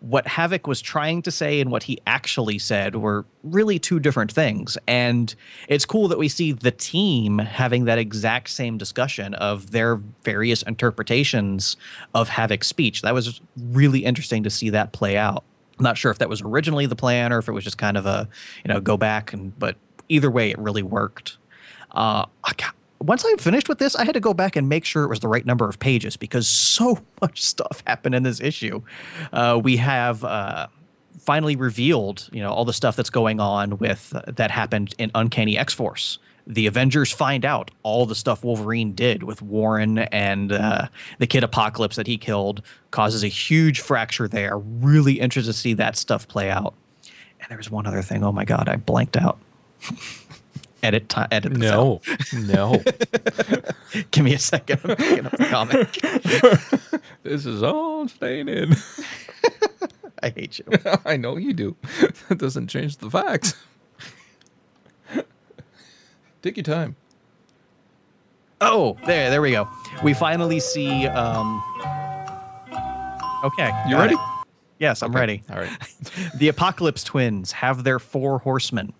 what 0.00 0.26
Havoc 0.26 0.66
was 0.66 0.80
trying 0.80 1.22
to 1.22 1.30
say 1.30 1.60
and 1.60 1.70
what 1.70 1.82
he 1.82 1.98
actually 2.06 2.58
said 2.58 2.96
were 2.96 3.24
really 3.42 3.78
two 3.78 3.98
different 3.98 4.30
things. 4.30 4.78
And 4.86 5.34
it's 5.68 5.84
cool 5.84 6.08
that 6.08 6.18
we 6.18 6.28
see 6.28 6.52
the 6.52 6.70
team 6.70 7.38
having 7.38 7.84
that 7.86 7.98
exact 7.98 8.50
same 8.50 8.78
discussion 8.78 9.34
of 9.34 9.72
their 9.72 9.96
various 10.22 10.62
interpretations 10.62 11.76
of 12.14 12.28
Havoc's 12.28 12.68
speech. 12.68 13.02
That 13.02 13.14
was 13.14 13.40
really 13.56 14.04
interesting 14.04 14.44
to 14.44 14.50
see 14.50 14.70
that 14.70 14.92
play 14.92 15.16
out. 15.16 15.44
I'm 15.78 15.84
not 15.84 15.98
sure 15.98 16.10
if 16.10 16.18
that 16.18 16.28
was 16.28 16.42
originally 16.42 16.86
the 16.86 16.96
plan 16.96 17.32
or 17.32 17.38
if 17.38 17.48
it 17.48 17.52
was 17.52 17.64
just 17.64 17.78
kind 17.78 17.96
of 17.96 18.06
a, 18.06 18.28
you 18.64 18.72
know, 18.72 18.80
go 18.80 18.96
back 18.96 19.32
and, 19.32 19.56
but 19.58 19.76
either 20.08 20.30
way, 20.30 20.50
it 20.50 20.58
really 20.58 20.82
worked. 20.82 21.38
Uh, 21.92 22.26
once 23.00 23.24
I 23.24 23.34
finished 23.36 23.68
with 23.68 23.78
this, 23.78 23.94
I 23.94 24.04
had 24.04 24.14
to 24.14 24.20
go 24.20 24.34
back 24.34 24.56
and 24.56 24.68
make 24.68 24.84
sure 24.84 25.04
it 25.04 25.08
was 25.08 25.20
the 25.20 25.28
right 25.28 25.46
number 25.46 25.68
of 25.68 25.78
pages 25.78 26.16
because 26.16 26.48
so 26.48 26.98
much 27.20 27.42
stuff 27.42 27.82
happened 27.86 28.14
in 28.14 28.22
this 28.22 28.40
issue. 28.40 28.82
Uh, 29.32 29.60
we 29.62 29.76
have 29.76 30.24
uh, 30.24 30.66
finally 31.20 31.56
revealed, 31.56 32.28
you 32.32 32.40
know, 32.40 32.50
all 32.50 32.64
the 32.64 32.72
stuff 32.72 32.96
that's 32.96 33.10
going 33.10 33.40
on 33.40 33.78
with 33.78 34.12
uh, 34.14 34.22
that 34.26 34.50
happened 34.50 34.94
in 34.98 35.10
Uncanny 35.14 35.56
X 35.56 35.72
Force. 35.72 36.18
The 36.46 36.66
Avengers 36.66 37.12
find 37.12 37.44
out 37.44 37.70
all 37.82 38.06
the 38.06 38.14
stuff 38.14 38.42
Wolverine 38.42 38.94
did 38.94 39.22
with 39.22 39.42
Warren 39.42 39.98
and 39.98 40.50
uh, 40.50 40.88
the 41.18 41.26
Kid 41.26 41.44
Apocalypse 41.44 41.96
that 41.96 42.06
he 42.06 42.16
killed 42.16 42.62
causes 42.90 43.22
a 43.22 43.28
huge 43.28 43.80
fracture 43.80 44.26
there. 44.26 44.56
Really 44.56 45.20
interested 45.20 45.52
to 45.52 45.58
see 45.58 45.74
that 45.74 45.96
stuff 45.96 46.26
play 46.26 46.48
out. 46.48 46.72
And 47.40 47.50
there 47.50 47.58
was 47.58 47.70
one 47.70 47.86
other 47.86 48.00
thing. 48.00 48.24
Oh 48.24 48.32
my 48.32 48.46
god, 48.46 48.66
I 48.68 48.76
blanked 48.76 49.18
out. 49.18 49.38
edit 50.82 51.08
time. 51.08 51.28
Edit. 51.30 51.54
This 51.54 51.70
out. 51.70 52.02
No, 52.32 52.72
no. 52.72 52.82
Give 54.10 54.24
me 54.24 54.34
a 54.34 54.38
second. 54.38 54.80
I'm 54.84 54.96
picking 54.96 55.26
up 55.26 55.32
the 55.32 55.44
comic. 55.46 55.92
this 57.22 57.46
is 57.46 57.62
all 57.62 58.08
staying 58.08 58.48
in. 58.48 58.74
I 60.22 60.30
hate 60.30 60.58
you. 60.58 60.64
I 61.04 61.16
know 61.16 61.36
you 61.36 61.52
do. 61.52 61.76
That 62.28 62.38
doesn't 62.38 62.68
change 62.68 62.96
the 62.96 63.10
facts. 63.10 63.54
Take 66.42 66.56
your 66.56 66.64
time. 66.64 66.96
Oh, 68.60 68.96
there, 69.06 69.30
there 69.30 69.40
we 69.40 69.52
go. 69.52 69.68
We 70.02 70.14
finally 70.14 70.58
see. 70.60 71.06
Um, 71.06 71.62
okay, 73.44 73.70
You 73.88 73.96
ready? 73.96 74.14
it. 74.14 74.20
Yes, 74.80 75.02
I'm 75.02 75.12
ready. 75.14 75.42
All 75.50 75.58
right. 75.58 75.70
The 76.36 76.48
Apocalypse 76.48 77.02
Twins 77.04 77.52
have 77.52 77.82
their 77.84 77.98
four 77.98 78.38
horsemen. 78.40 78.92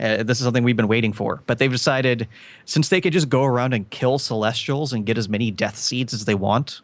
Uh, 0.00 0.22
this 0.22 0.38
is 0.38 0.44
something 0.44 0.64
we've 0.64 0.76
been 0.76 0.88
waiting 0.88 1.12
for, 1.12 1.42
but 1.46 1.58
they've 1.58 1.70
decided 1.70 2.26
since 2.64 2.88
they 2.88 3.00
could 3.00 3.12
just 3.12 3.28
go 3.28 3.44
around 3.44 3.74
and 3.74 3.88
kill 3.90 4.18
Celestials 4.18 4.92
and 4.92 5.04
get 5.04 5.18
as 5.18 5.28
many 5.28 5.50
death 5.50 5.76
seeds 5.76 6.14
as 6.14 6.24
they 6.24 6.34
want, 6.34 6.80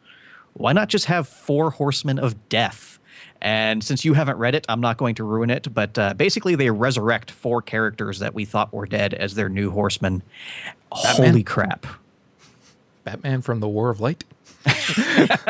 why 0.52 0.72
not 0.72 0.88
just 0.88 1.06
have 1.06 1.26
four 1.26 1.70
horsemen 1.70 2.18
of 2.18 2.48
death? 2.48 2.98
And 3.40 3.82
since 3.82 4.04
you 4.04 4.14
haven't 4.14 4.38
read 4.38 4.54
it, 4.54 4.66
I'm 4.68 4.80
not 4.80 4.96
going 4.96 5.14
to 5.16 5.24
ruin 5.24 5.50
it. 5.50 5.72
But 5.72 5.98
uh, 5.98 6.14
basically, 6.14 6.54
they 6.54 6.70
resurrect 6.70 7.30
four 7.30 7.62
characters 7.62 8.18
that 8.18 8.34
we 8.34 8.44
thought 8.44 8.72
were 8.72 8.86
dead 8.86 9.14
as 9.14 9.34
their 9.34 9.48
new 9.48 9.70
horsemen. 9.70 10.22
Batman? 10.90 11.30
Holy 11.30 11.42
crap! 11.42 11.86
Batman 13.04 13.42
from 13.42 13.60
the 13.60 13.68
War 13.68 13.90
of 13.90 14.00
Light. 14.00 14.24
if 14.66 15.46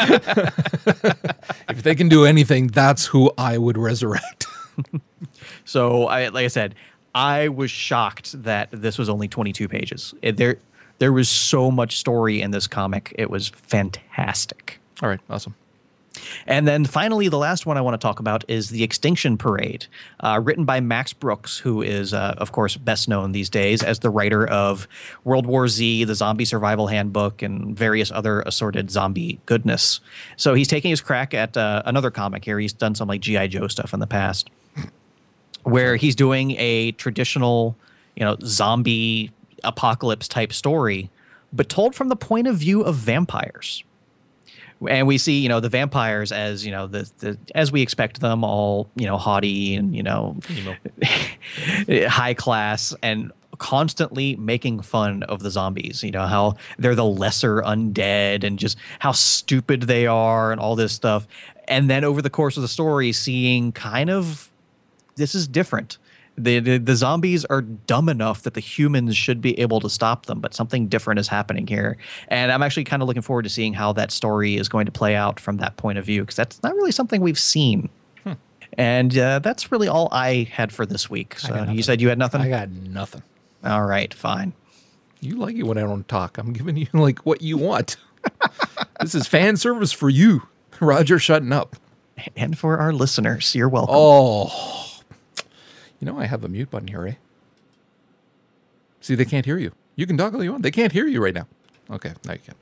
they 1.82 1.94
can 1.94 2.08
do 2.08 2.24
anything, 2.24 2.66
that's 2.66 3.06
who 3.06 3.32
I 3.38 3.58
would 3.58 3.78
resurrect. 3.78 4.46
So, 5.64 6.06
I, 6.06 6.28
like 6.28 6.44
I 6.44 6.48
said, 6.48 6.74
I 7.16 7.48
was 7.48 7.70
shocked 7.70 8.42
that 8.42 8.68
this 8.70 8.98
was 8.98 9.08
only 9.08 9.26
22 9.26 9.68
pages. 9.68 10.14
It, 10.20 10.36
there, 10.36 10.58
there 10.98 11.14
was 11.14 11.30
so 11.30 11.70
much 11.70 11.96
story 11.96 12.42
in 12.42 12.50
this 12.50 12.66
comic. 12.66 13.14
It 13.16 13.30
was 13.30 13.48
fantastic. 13.48 14.78
All 15.02 15.08
right, 15.08 15.20
awesome. 15.30 15.54
And 16.46 16.68
then 16.68 16.84
finally, 16.84 17.28
the 17.28 17.38
last 17.38 17.64
one 17.64 17.78
I 17.78 17.80
want 17.80 17.94
to 17.94 18.04
talk 18.04 18.20
about 18.20 18.44
is 18.48 18.68
The 18.68 18.82
Extinction 18.82 19.38
Parade, 19.38 19.86
uh, 20.20 20.40
written 20.42 20.66
by 20.66 20.80
Max 20.80 21.14
Brooks, 21.14 21.56
who 21.56 21.80
is, 21.80 22.12
uh, 22.12 22.34
of 22.36 22.52
course, 22.52 22.76
best 22.76 23.08
known 23.08 23.32
these 23.32 23.48
days 23.48 23.82
as 23.82 24.00
the 24.00 24.10
writer 24.10 24.46
of 24.46 24.86
World 25.24 25.46
War 25.46 25.68
Z, 25.68 26.04
the 26.04 26.14
Zombie 26.14 26.44
Survival 26.44 26.86
Handbook, 26.86 27.40
and 27.40 27.76
various 27.76 28.10
other 28.10 28.42
assorted 28.42 28.90
zombie 28.90 29.40
goodness. 29.46 30.00
So 30.36 30.52
he's 30.52 30.68
taking 30.68 30.90
his 30.90 31.00
crack 31.00 31.32
at 31.32 31.56
uh, 31.56 31.82
another 31.86 32.10
comic 32.10 32.44
here. 32.44 32.58
He's 32.58 32.74
done 32.74 32.94
some 32.94 33.08
like 33.08 33.22
G.I. 33.22 33.46
Joe 33.46 33.68
stuff 33.68 33.94
in 33.94 34.00
the 34.00 34.06
past, 34.06 34.50
where 35.66 35.96
he's 35.96 36.14
doing 36.14 36.52
a 36.58 36.92
traditional, 36.92 37.76
you 38.14 38.24
know, 38.24 38.36
zombie 38.44 39.32
apocalypse 39.64 40.28
type 40.28 40.52
story, 40.52 41.10
but 41.52 41.68
told 41.68 41.94
from 41.94 42.08
the 42.08 42.14
point 42.14 42.46
of 42.46 42.56
view 42.56 42.82
of 42.82 42.94
vampires. 42.94 43.82
And 44.88 45.08
we 45.08 45.18
see 45.18 45.40
you 45.40 45.48
know 45.48 45.58
the 45.58 45.70
vampires 45.70 46.32
as 46.32 46.64
you 46.64 46.70
know 46.70 46.86
the, 46.86 47.10
the 47.18 47.38
as 47.54 47.72
we 47.72 47.80
expect 47.80 48.20
them 48.20 48.44
all 48.44 48.90
you 48.94 49.06
know 49.06 49.16
haughty 49.16 49.74
and 49.74 49.96
you 49.96 50.02
know 50.02 50.36
high 51.88 52.34
class 52.34 52.94
and 53.02 53.32
constantly 53.56 54.36
making 54.36 54.80
fun 54.80 55.22
of 55.22 55.40
the 55.40 55.50
zombies 55.50 56.02
you 56.02 56.10
know 56.10 56.26
how 56.26 56.54
they're 56.78 56.94
the 56.94 57.06
lesser 57.06 57.62
undead 57.62 58.44
and 58.44 58.58
just 58.58 58.76
how 58.98 59.12
stupid 59.12 59.84
they 59.84 60.06
are 60.06 60.52
and 60.52 60.60
all 60.60 60.76
this 60.76 60.92
stuff. 60.92 61.26
And 61.68 61.88
then 61.88 62.04
over 62.04 62.20
the 62.20 62.30
course 62.30 62.58
of 62.58 62.62
the 62.62 62.68
story 62.68 63.12
seeing 63.12 63.72
kind 63.72 64.10
of 64.10 64.50
this 65.16 65.34
is 65.34 65.48
different 65.48 65.98
the, 66.38 66.60
the 66.60 66.78
the 66.78 66.94
zombies 66.96 67.44
are 67.46 67.62
dumb 67.62 68.08
enough 68.08 68.42
that 68.42 68.54
the 68.54 68.60
humans 68.60 69.16
should 69.16 69.40
be 69.40 69.58
able 69.58 69.80
to 69.80 69.88
stop 69.88 70.26
them, 70.26 70.40
but 70.40 70.54
something 70.54 70.86
different 70.86 71.18
is 71.18 71.28
happening 71.28 71.66
here. 71.66 71.96
And 72.28 72.52
I'm 72.52 72.62
actually 72.62 72.84
kind 72.84 73.02
of 73.02 73.08
looking 73.08 73.22
forward 73.22 73.42
to 73.44 73.48
seeing 73.48 73.72
how 73.72 73.92
that 73.94 74.10
story 74.10 74.56
is 74.56 74.68
going 74.68 74.86
to 74.86 74.92
play 74.92 75.14
out 75.14 75.40
from 75.40 75.56
that 75.58 75.76
point 75.76 75.98
of 75.98 76.04
view, 76.04 76.22
because 76.22 76.36
that's 76.36 76.62
not 76.62 76.74
really 76.74 76.92
something 76.92 77.20
we've 77.20 77.38
seen. 77.38 77.88
And 78.78 79.16
uh, 79.16 79.38
that's 79.38 79.72
really 79.72 79.88
all 79.88 80.08
I 80.12 80.50
had 80.52 80.70
for 80.70 80.84
this 80.84 81.08
week. 81.08 81.38
So 81.38 81.64
you 81.70 81.82
said 81.82 82.02
you 82.02 82.10
had 82.10 82.18
nothing. 82.18 82.42
I 82.42 82.48
got 82.50 82.68
nothing. 82.68 83.22
all 83.64 83.86
right, 83.86 84.12
fine. 84.12 84.52
You 85.20 85.36
like 85.36 85.56
it 85.56 85.62
when 85.62 85.78
I 85.78 85.82
don't 85.82 86.06
talk. 86.06 86.36
I'm 86.36 86.52
giving 86.52 86.76
you 86.76 86.86
like 86.92 87.20
what 87.20 87.40
you 87.40 87.56
want. 87.56 87.96
this 89.00 89.14
is 89.14 89.26
fan 89.26 89.56
service 89.56 89.92
for 89.92 90.10
you, 90.10 90.42
Roger. 90.78 91.18
Shutting 91.18 91.52
up. 91.52 91.76
And 92.36 92.58
for 92.58 92.76
our 92.76 92.92
listeners, 92.92 93.54
you're 93.54 93.68
welcome. 93.68 93.94
Oh, 93.96 94.95
you 96.00 96.06
know 96.06 96.18
I 96.18 96.26
have 96.26 96.44
a 96.44 96.48
mute 96.48 96.70
button 96.70 96.88
here, 96.88 97.06
eh? 97.06 97.14
See, 99.00 99.14
they 99.14 99.24
can't 99.24 99.46
hear 99.46 99.58
you. 99.58 99.72
You 99.94 100.06
can 100.06 100.16
talk 100.16 100.34
all 100.34 100.42
you 100.42 100.50
want. 100.50 100.62
They 100.62 100.70
can't 100.70 100.92
hear 100.92 101.06
you 101.06 101.22
right 101.22 101.34
now. 101.34 101.46
Okay, 101.90 102.12
now 102.24 102.32
you 102.34 102.38
can. 102.40 102.54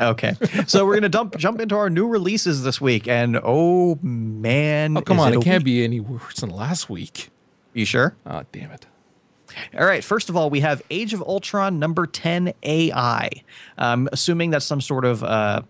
Okay, 0.00 0.34
so 0.66 0.86
we're 0.86 0.94
gonna 0.94 1.08
dump 1.08 1.36
jump 1.36 1.60
into 1.60 1.76
our 1.76 1.90
new 1.90 2.06
releases 2.06 2.62
this 2.64 2.80
week, 2.80 3.06
and 3.08 3.38
oh 3.42 3.98
man, 4.02 4.96
Oh, 4.96 5.02
come 5.02 5.18
is 5.18 5.22
on. 5.24 5.34
a 5.34 5.38
It 5.38 5.44
can't 5.44 5.60
week. 5.60 5.64
be 5.64 5.84
any 5.84 6.00
worse 6.00 6.36
than 6.40 6.50
last 6.50 6.88
week. 6.88 7.30
You 7.74 7.84
sure? 7.84 8.14
Oh, 8.26 8.42
damn 8.52 8.70
it. 8.70 8.86
All 9.78 9.84
right. 9.84 10.02
First 10.02 10.30
of 10.30 10.36
all, 10.36 10.48
we 10.48 10.60
have 10.60 10.80
Age 10.90 11.12
of 11.12 11.20
Ultron 11.22 11.78
number 11.78 12.06
10 12.06 12.54
AI. 12.62 13.28
Um, 13.76 14.08
assuming 14.12 14.48
that's 14.50 14.64
some 14.64 14.80
sort 14.80 15.04
of 15.04 15.22
uh, 15.22 15.62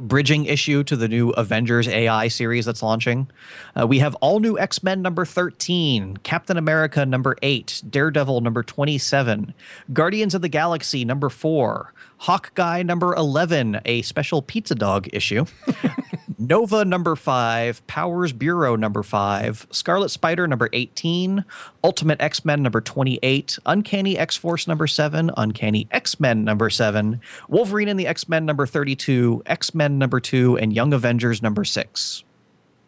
bridging 0.00 0.46
issue 0.46 0.82
to 0.84 0.96
the 0.96 1.08
new 1.08 1.30
Avengers 1.30 1.88
AI 1.88 2.28
series 2.28 2.64
that's 2.64 2.82
launching. 2.82 3.30
Uh, 3.78 3.86
we 3.86 3.98
have 3.98 4.14
all 4.16 4.40
new 4.40 4.58
X 4.58 4.82
Men 4.82 5.02
number 5.02 5.24
13, 5.24 6.18
Captain 6.18 6.56
America 6.56 7.04
number 7.04 7.36
8, 7.42 7.82
Daredevil 7.88 8.40
number 8.40 8.62
27, 8.62 9.54
Guardians 9.92 10.34
of 10.34 10.42
the 10.42 10.48
Galaxy 10.48 11.04
number 11.04 11.28
4, 11.28 11.92
Hawkeye 12.18 12.82
number 12.82 13.14
11, 13.14 13.80
a 13.84 14.02
special 14.02 14.42
pizza 14.42 14.74
dog 14.74 15.08
issue. 15.12 15.44
Nova 16.40 16.84
number 16.84 17.16
five, 17.16 17.84
Powers 17.88 18.32
Bureau 18.32 18.76
number 18.76 19.02
five, 19.02 19.66
Scarlet 19.72 20.08
Spider 20.08 20.46
number 20.46 20.68
18, 20.72 21.44
Ultimate 21.82 22.20
X 22.20 22.44
Men 22.44 22.62
number 22.62 22.80
28, 22.80 23.58
Uncanny 23.66 24.16
X 24.16 24.36
Force 24.36 24.68
number 24.68 24.86
seven, 24.86 25.32
Uncanny 25.36 25.88
X 25.90 26.20
Men 26.20 26.44
number 26.44 26.70
seven, 26.70 27.20
Wolverine 27.48 27.88
and 27.88 27.98
the 27.98 28.06
X 28.06 28.28
Men 28.28 28.46
number 28.46 28.66
32, 28.66 29.42
X 29.46 29.74
Men 29.74 29.98
number 29.98 30.20
two, 30.20 30.56
and 30.58 30.72
Young 30.72 30.92
Avengers 30.92 31.42
number 31.42 31.64
six. 31.64 32.22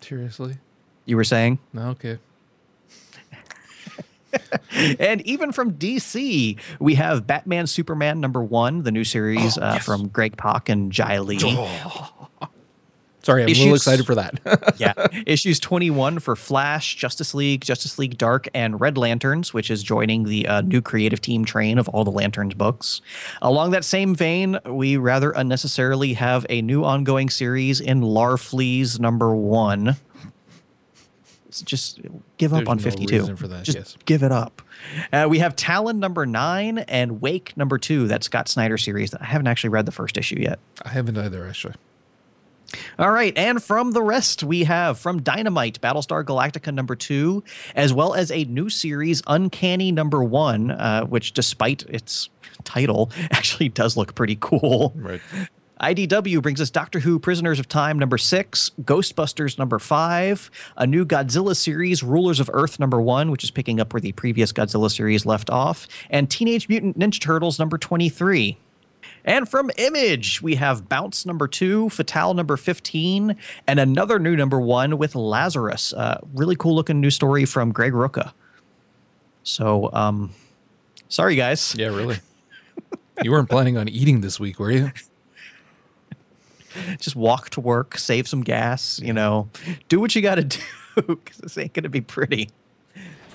Seriously? 0.00 0.58
You 1.04 1.16
were 1.16 1.24
saying? 1.24 1.58
No, 1.72 1.88
okay. 1.88 2.18
And 5.00 5.20
even 5.22 5.50
from 5.50 5.72
DC, 5.74 6.56
we 6.78 6.94
have 6.94 7.26
Batman 7.26 7.66
Superman 7.66 8.20
number 8.20 8.40
one, 8.40 8.84
the 8.84 8.92
new 8.92 9.02
series 9.02 9.58
uh, 9.58 9.72
yes. 9.74 9.84
from 9.84 10.06
Greg 10.06 10.36
Pak 10.36 10.68
and 10.68 10.92
Jae 10.92 11.26
Lee. 11.26 11.38
Sorry, 13.22 13.42
I'm 13.42 13.48
a 13.48 13.52
little 13.52 13.74
excited 13.74 14.06
for 14.06 14.14
that. 14.14 14.74
yeah. 14.78 14.94
Issues 15.26 15.60
21 15.60 16.20
for 16.20 16.36
Flash, 16.36 16.96
Justice 16.96 17.34
League, 17.34 17.62
Justice 17.62 17.98
League 17.98 18.16
Dark, 18.16 18.48
and 18.54 18.80
Red 18.80 18.96
Lanterns, 18.96 19.52
which 19.52 19.70
is 19.70 19.82
joining 19.82 20.24
the 20.24 20.46
uh, 20.46 20.60
new 20.62 20.80
creative 20.80 21.20
team 21.20 21.44
train 21.44 21.78
of 21.78 21.88
all 21.90 22.04
the 22.04 22.10
Lanterns 22.10 22.54
books. 22.54 23.02
Along 23.42 23.72
that 23.72 23.84
same 23.84 24.14
vein, 24.14 24.58
we 24.64 24.96
rather 24.96 25.32
unnecessarily 25.32 26.14
have 26.14 26.46
a 26.48 26.62
new 26.62 26.84
ongoing 26.84 27.28
series 27.28 27.80
in 27.80 28.00
Larfleeze 28.00 28.98
number 28.98 29.34
one. 29.34 29.96
It's 31.48 31.62
just 31.62 32.00
give 32.38 32.52
up 32.52 32.58
There's 32.58 32.68
on 32.68 32.76
no 32.76 32.82
52. 32.82 33.18
reason 33.18 33.36
for 33.36 33.48
that, 33.48 33.64
just 33.64 33.76
yes. 33.76 33.96
give 34.06 34.22
it 34.22 34.30
up. 34.30 34.62
Uh, 35.12 35.26
we 35.28 35.40
have 35.40 35.56
Talon 35.56 35.98
number 35.98 36.24
nine 36.24 36.78
and 36.78 37.20
Wake 37.20 37.56
number 37.56 37.76
two. 37.76 38.06
That 38.06 38.22
Scott 38.22 38.48
Snyder 38.48 38.78
series. 38.78 39.12
I 39.14 39.24
haven't 39.24 39.48
actually 39.48 39.70
read 39.70 39.84
the 39.84 39.92
first 39.92 40.16
issue 40.16 40.38
yet. 40.38 40.60
I 40.84 40.90
haven't 40.90 41.18
either, 41.18 41.46
actually. 41.46 41.74
All 42.98 43.10
right, 43.10 43.36
and 43.36 43.62
from 43.62 43.92
the 43.92 44.02
rest, 44.02 44.42
we 44.42 44.64
have 44.64 44.98
from 44.98 45.22
Dynamite, 45.22 45.80
Battlestar 45.80 46.24
Galactica 46.24 46.72
number 46.72 46.96
two, 46.96 47.42
as 47.74 47.92
well 47.92 48.14
as 48.14 48.30
a 48.30 48.44
new 48.44 48.68
series, 48.68 49.22
Uncanny 49.26 49.92
number 49.92 50.22
one, 50.22 50.70
uh, 50.70 51.04
which, 51.04 51.32
despite 51.32 51.82
its 51.88 52.28
title, 52.64 53.10
actually 53.30 53.68
does 53.68 53.96
look 53.96 54.14
pretty 54.14 54.36
cool. 54.40 54.92
Right. 54.96 55.20
IDW 55.80 56.42
brings 56.42 56.60
us 56.60 56.68
Doctor 56.68 57.00
Who 57.00 57.18
Prisoners 57.18 57.58
of 57.58 57.66
Time 57.66 57.98
number 57.98 58.18
six, 58.18 58.70
Ghostbusters 58.82 59.58
number 59.58 59.78
five, 59.78 60.50
a 60.76 60.86
new 60.86 61.06
Godzilla 61.06 61.56
series, 61.56 62.02
Rulers 62.02 62.38
of 62.38 62.50
Earth 62.52 62.78
number 62.78 63.00
one, 63.00 63.30
which 63.30 63.42
is 63.42 63.50
picking 63.50 63.80
up 63.80 63.94
where 63.94 64.00
the 64.00 64.12
previous 64.12 64.52
Godzilla 64.52 64.90
series 64.90 65.24
left 65.24 65.48
off, 65.48 65.88
and 66.10 66.30
Teenage 66.30 66.68
Mutant 66.68 66.98
Ninja 66.98 67.18
Turtles 67.18 67.58
number 67.58 67.78
23. 67.78 68.58
And 69.24 69.48
from 69.48 69.70
Image, 69.76 70.42
we 70.42 70.54
have 70.56 70.88
Bounce 70.88 71.26
number 71.26 71.46
two, 71.46 71.88
Fatale 71.90 72.34
number 72.34 72.56
15, 72.56 73.36
and 73.66 73.80
another 73.80 74.18
new 74.18 74.36
number 74.36 74.60
one 74.60 74.98
with 74.98 75.14
Lazarus. 75.14 75.92
Uh, 75.92 76.20
really 76.34 76.56
cool 76.56 76.74
looking 76.74 77.00
new 77.00 77.10
story 77.10 77.44
from 77.44 77.72
Greg 77.72 77.92
Rucka. 77.92 78.32
So, 79.42 79.90
um, 79.92 80.30
sorry, 81.08 81.36
guys. 81.36 81.74
Yeah, 81.76 81.88
really. 81.88 82.18
you 83.22 83.30
weren't 83.30 83.50
planning 83.50 83.76
on 83.76 83.88
eating 83.88 84.20
this 84.20 84.40
week, 84.40 84.58
were 84.58 84.70
you? 84.70 84.90
just 86.98 87.16
walk 87.16 87.50
to 87.50 87.60
work, 87.60 87.98
save 87.98 88.28
some 88.28 88.42
gas, 88.42 89.00
you 89.02 89.12
know, 89.12 89.48
do 89.88 90.00
what 90.00 90.14
you 90.14 90.22
got 90.22 90.36
to 90.36 90.44
do 90.44 90.60
because 90.96 91.38
this 91.38 91.58
ain't 91.58 91.72
going 91.72 91.84
to 91.84 91.88
be 91.88 92.00
pretty. 92.00 92.50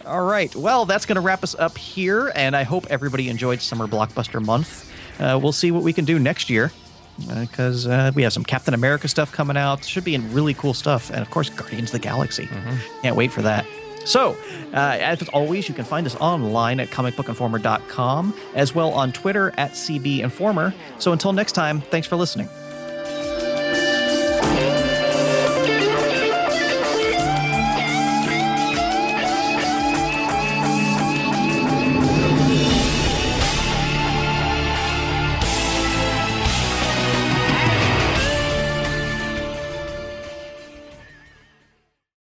All 0.06 0.26
right. 0.26 0.56
Well, 0.56 0.86
that's 0.86 1.06
going 1.06 1.16
to 1.16 1.22
wrap 1.22 1.44
us 1.44 1.56
up 1.56 1.78
here. 1.78 2.32
And 2.36 2.56
I 2.56 2.64
hope 2.64 2.86
everybody 2.90 3.28
enjoyed 3.28 3.60
Summer 3.60 3.88
Blockbuster 3.88 4.44
Month. 4.44 4.92
Uh, 5.20 5.40
we'll 5.42 5.52
see 5.52 5.72
what 5.72 5.84
we 5.84 5.94
can 5.94 6.06
do 6.06 6.20
next 6.20 6.50
year 6.50 6.72
because 7.40 7.88
uh, 7.88 8.12
we 8.14 8.24
have 8.24 8.34
some 8.34 8.44
Captain 8.44 8.74
America 8.74 9.08
stuff 9.08 9.32
coming 9.32 9.58
out. 9.58 9.86
Should 9.86 10.04
be 10.04 10.16
in 10.16 10.34
really 10.34 10.54
cool 10.54 10.74
stuff. 10.74 11.10
And 11.10 11.20
of 11.22 11.30
course, 11.30 11.50
Guardians 11.50 11.90
of 11.90 11.94
the 11.94 12.00
Galaxy. 12.00 12.48
Can't 13.02 13.16
wait 13.16 13.32
for 13.32 13.42
that. 13.42 13.66
So, 14.06 14.38
uh, 14.74 14.98
as 15.00 15.28
always, 15.30 15.68
you 15.68 15.74
can 15.74 15.84
find 15.84 16.06
us 16.06 16.16
online 16.18 16.80
at 16.80 16.90
comicbookinformer.com, 16.90 18.36
as 18.54 18.76
well 18.76 18.92
on 18.94 19.12
Twitter 19.12 19.52
at 19.58 19.72
CBInformer. 19.72 20.74
So 21.00 21.12
until 21.12 21.34
next 21.34 21.54
time, 21.54 21.82
thanks 21.82 22.08
for 22.08 22.16
listening. 22.16 22.48